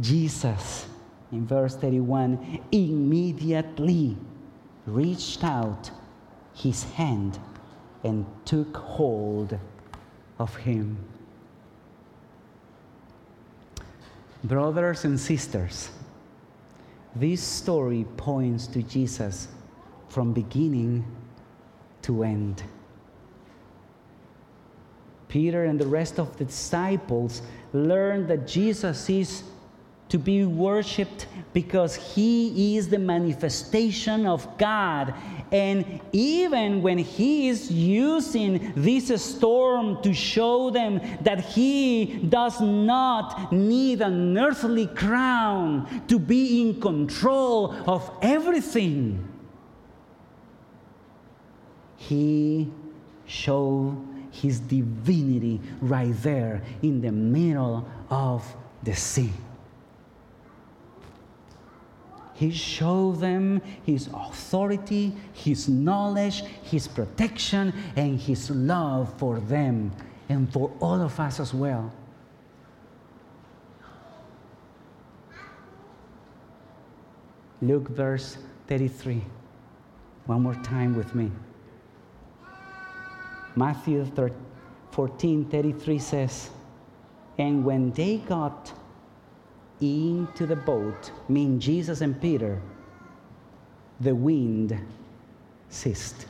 Jesus 0.00 0.86
in 1.30 1.46
verse 1.46 1.76
31 1.76 2.60
immediately 2.72 4.16
reached 4.86 5.44
out 5.44 5.90
his 6.54 6.84
hand 6.84 7.38
and 8.02 8.26
took 8.44 8.76
hold 8.76 9.58
of 10.38 10.54
him. 10.56 10.96
Brothers 14.44 15.04
and 15.04 15.18
sisters, 15.18 15.90
this 17.16 17.42
story 17.42 18.04
points 18.16 18.66
to 18.68 18.82
Jesus 18.82 19.48
from 20.08 20.32
beginning 20.32 21.04
to 22.02 22.24
end. 22.24 22.62
Peter 25.28 25.64
and 25.64 25.80
the 25.80 25.86
rest 25.86 26.18
of 26.18 26.36
the 26.36 26.44
disciples 26.44 27.42
learned 27.72 28.28
that 28.28 28.46
Jesus 28.46 29.08
is 29.10 29.42
to 30.08 30.18
be 30.18 30.44
worshiped 30.44 31.26
because 31.52 31.96
he 31.96 32.76
is 32.76 32.88
the 32.88 32.98
manifestation 32.98 34.26
of 34.26 34.46
God. 34.58 35.14
And 35.54 36.00
even 36.10 36.82
when 36.82 36.98
he 36.98 37.48
is 37.48 37.70
using 37.70 38.72
this 38.74 39.24
storm 39.24 40.02
to 40.02 40.12
show 40.12 40.68
them 40.70 41.00
that 41.20 41.38
he 41.44 42.18
does 42.28 42.60
not 42.60 43.52
need 43.52 44.02
an 44.02 44.36
earthly 44.36 44.88
crown 44.88 46.02
to 46.08 46.18
be 46.18 46.60
in 46.60 46.80
control 46.80 47.72
of 47.86 48.10
everything, 48.20 49.28
he 51.98 52.68
showed 53.24 53.96
his 54.32 54.58
divinity 54.58 55.60
right 55.80 56.14
there 56.24 56.62
in 56.82 57.00
the 57.00 57.12
middle 57.12 57.86
of 58.10 58.44
the 58.82 58.96
sea. 58.96 59.30
He 62.34 62.50
showed 62.50 63.20
them 63.20 63.62
His 63.84 64.08
authority, 64.12 65.14
His 65.32 65.68
knowledge, 65.68 66.42
His 66.62 66.88
protection, 66.88 67.72
and 67.96 68.18
His 68.18 68.50
love 68.50 69.14
for 69.18 69.38
them 69.38 69.92
and 70.28 70.52
for 70.52 70.70
all 70.80 71.00
of 71.00 71.18
us 71.20 71.38
as 71.38 71.54
well. 71.54 71.92
Luke 77.62 77.88
verse 77.88 78.36
33. 78.66 79.22
One 80.26 80.42
more 80.42 80.54
time 80.56 80.96
with 80.96 81.14
me. 81.14 81.30
Matthew 83.56 84.04
14 84.90 85.44
33 85.44 85.98
says, 85.98 86.50
And 87.38 87.64
when 87.64 87.92
they 87.92 88.18
got 88.18 88.72
into 89.84 90.46
the 90.46 90.56
boat, 90.56 91.10
mean 91.28 91.60
Jesus 91.60 92.00
and 92.00 92.20
Peter, 92.20 92.60
the 94.00 94.14
wind 94.14 94.78
ceased. 95.68 96.26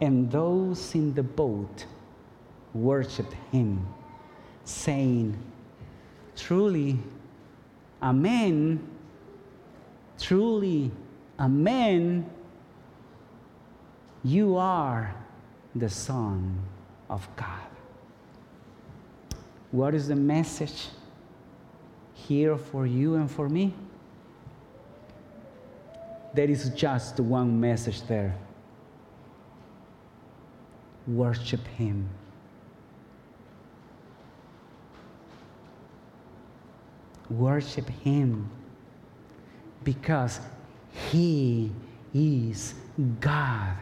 And 0.00 0.30
those 0.30 0.94
in 0.94 1.14
the 1.14 1.22
boat 1.22 1.86
worshiped 2.72 3.34
him, 3.50 3.86
saying, 4.64 5.36
Truly, 6.36 6.98
Amen, 8.00 8.86
truly, 10.20 10.90
Amen, 11.40 12.30
you 14.22 14.56
are 14.56 15.14
the 15.74 15.88
Son 15.88 16.60
of 17.10 17.28
God. 17.36 17.77
What 19.70 19.94
is 19.94 20.08
the 20.08 20.16
message 20.16 20.88
here 22.14 22.56
for 22.56 22.86
you 22.86 23.16
and 23.16 23.30
for 23.30 23.48
me? 23.48 23.74
There 26.34 26.48
is 26.48 26.70
just 26.70 27.20
one 27.20 27.58
message 27.60 28.02
there 28.02 28.34
worship 31.08 31.66
Him. 31.68 32.08
Worship 37.30 37.88
Him 37.88 38.50
because 39.84 40.40
He 41.10 41.72
is 42.14 42.74
God. 43.20 43.76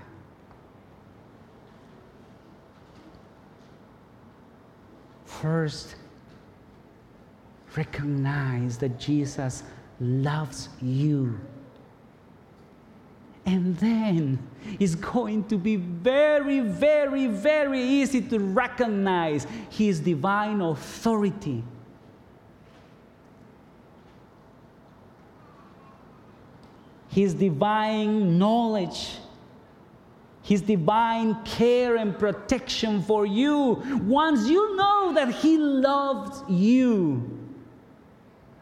First 5.41 5.97
recognize 7.77 8.79
that 8.79 8.99
Jesus 8.99 9.63
loves 10.01 10.69
you. 10.81 11.39
And 13.45 13.77
then 13.77 14.39
it's 14.81 14.97
going 14.97 15.45
to 15.45 15.57
be 15.57 15.77
very, 15.77 16.61
very, 16.61 17.29
very 17.29 17.81
easy 17.81 18.21
to 18.23 18.41
recognize 18.41 19.47
His 19.71 20.01
divine 20.01 20.61
authority. 20.61 21.63
His 27.09 27.35
divine 27.35 28.37
knowledge 28.39 29.19
his 30.47 30.61
divine 30.61 31.35
care 31.43 31.97
and 31.97 32.17
protection 32.17 33.03
for 33.03 33.27
you. 33.27 33.83
Once 34.05 34.47
you 34.49 34.77
know 34.77 35.13
that 35.13 35.35
He 35.35 35.59
loves 35.59 36.41
you, 36.49 37.29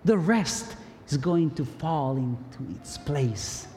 the 0.02 0.16
rest 0.16 0.76
is 1.06 1.18
going 1.18 1.50
to 1.50 1.64
fall 1.66 2.16
into 2.16 2.74
its 2.74 2.96
place. 2.96 3.68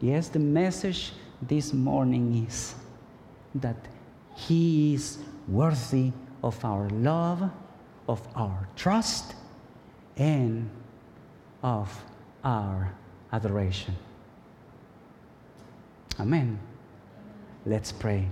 Yes, 0.00 0.28
the 0.30 0.38
message 0.38 1.12
this 1.42 1.74
morning 1.74 2.46
is 2.48 2.74
that 3.56 3.76
He 4.34 4.94
is 4.94 5.18
worthy 5.46 6.10
of 6.42 6.64
our 6.64 6.88
love, 6.88 7.50
of 8.08 8.26
our 8.34 8.66
trust, 8.76 9.34
and 10.16 10.70
of 11.62 12.02
our 12.42 12.94
adoration. 13.30 13.94
Amen. 16.18 16.60
Let's 17.66 17.90
pray. 17.90 18.28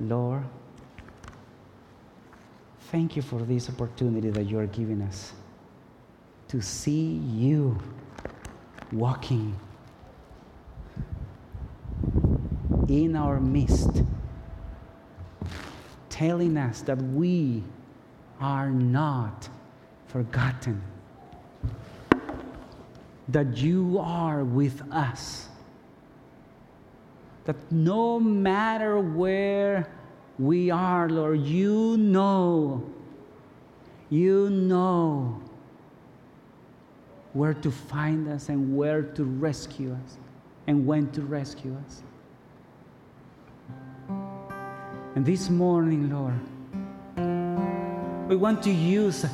Lord, 0.00 0.44
thank 2.90 3.16
you 3.16 3.22
for 3.22 3.40
this 3.40 3.70
opportunity 3.70 4.28
that 4.30 4.44
you 4.44 4.58
are 4.58 4.66
giving 4.66 5.00
us 5.00 5.32
to 6.48 6.60
see 6.60 7.14
you 7.14 7.78
walking 8.92 9.58
in 12.88 13.16
our 13.16 13.40
midst, 13.40 14.02
telling 16.10 16.56
us 16.58 16.82
that 16.82 16.98
we 16.98 17.62
are 18.40 18.70
not 18.70 19.48
forgotten, 20.06 20.82
that 23.28 23.56
you 23.56 23.98
are 23.98 24.44
with 24.44 24.82
us 24.92 25.48
that 27.46 27.56
no 27.70 28.20
matter 28.20 28.98
where 28.98 29.88
we 30.38 30.70
are, 30.70 31.08
Lord, 31.08 31.40
you 31.40 31.96
know, 31.96 32.84
you 34.10 34.50
know 34.50 35.40
where 37.32 37.54
to 37.54 37.70
find 37.70 38.28
us 38.28 38.48
and 38.48 38.76
where 38.76 39.02
to 39.02 39.24
rescue 39.24 39.92
us 40.04 40.18
and 40.66 40.86
when 40.86 41.10
to 41.12 41.22
rescue 41.22 41.76
us. 41.86 42.02
And 45.14 45.24
this 45.24 45.48
morning, 45.48 46.10
Lord, 46.10 46.40
we 48.28 48.36
want 48.36 48.62
to 48.64 48.70
use 48.70 49.24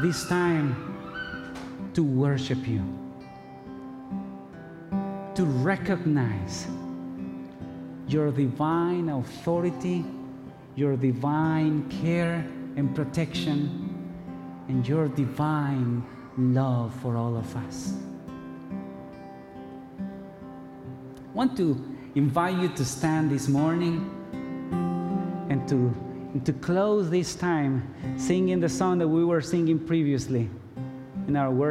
this 0.00 0.26
time 0.28 1.90
to 1.94 2.02
worship 2.02 2.66
you, 2.66 2.82
to 5.34 5.44
recognize 5.44 6.66
your 8.08 8.30
divine 8.30 9.08
authority, 9.08 10.04
your 10.74 10.96
divine 10.96 11.88
care 12.02 12.44
and 12.76 12.94
protection, 12.94 13.88
and 14.68 14.86
your 14.86 15.08
divine 15.08 16.04
love 16.36 16.94
for 17.00 17.16
all 17.16 17.36
of 17.36 17.56
us. 17.56 17.94
I 19.98 21.34
want 21.34 21.56
to 21.56 21.82
invite 22.14 22.60
you 22.60 22.68
to 22.68 22.84
stand 22.84 23.30
this 23.30 23.48
morning 23.48 24.10
and 25.48 25.66
to 25.68 25.94
and 26.32 26.46
to 26.46 26.52
close 26.54 27.10
this 27.10 27.34
time 27.34 27.94
singing 28.16 28.60
the 28.60 28.68
song 28.68 28.98
that 28.98 29.08
we 29.08 29.22
were 29.24 29.42
singing 29.42 29.78
previously 29.78 30.48
in 31.28 31.36
our 31.36 31.50
worship. 31.50 31.70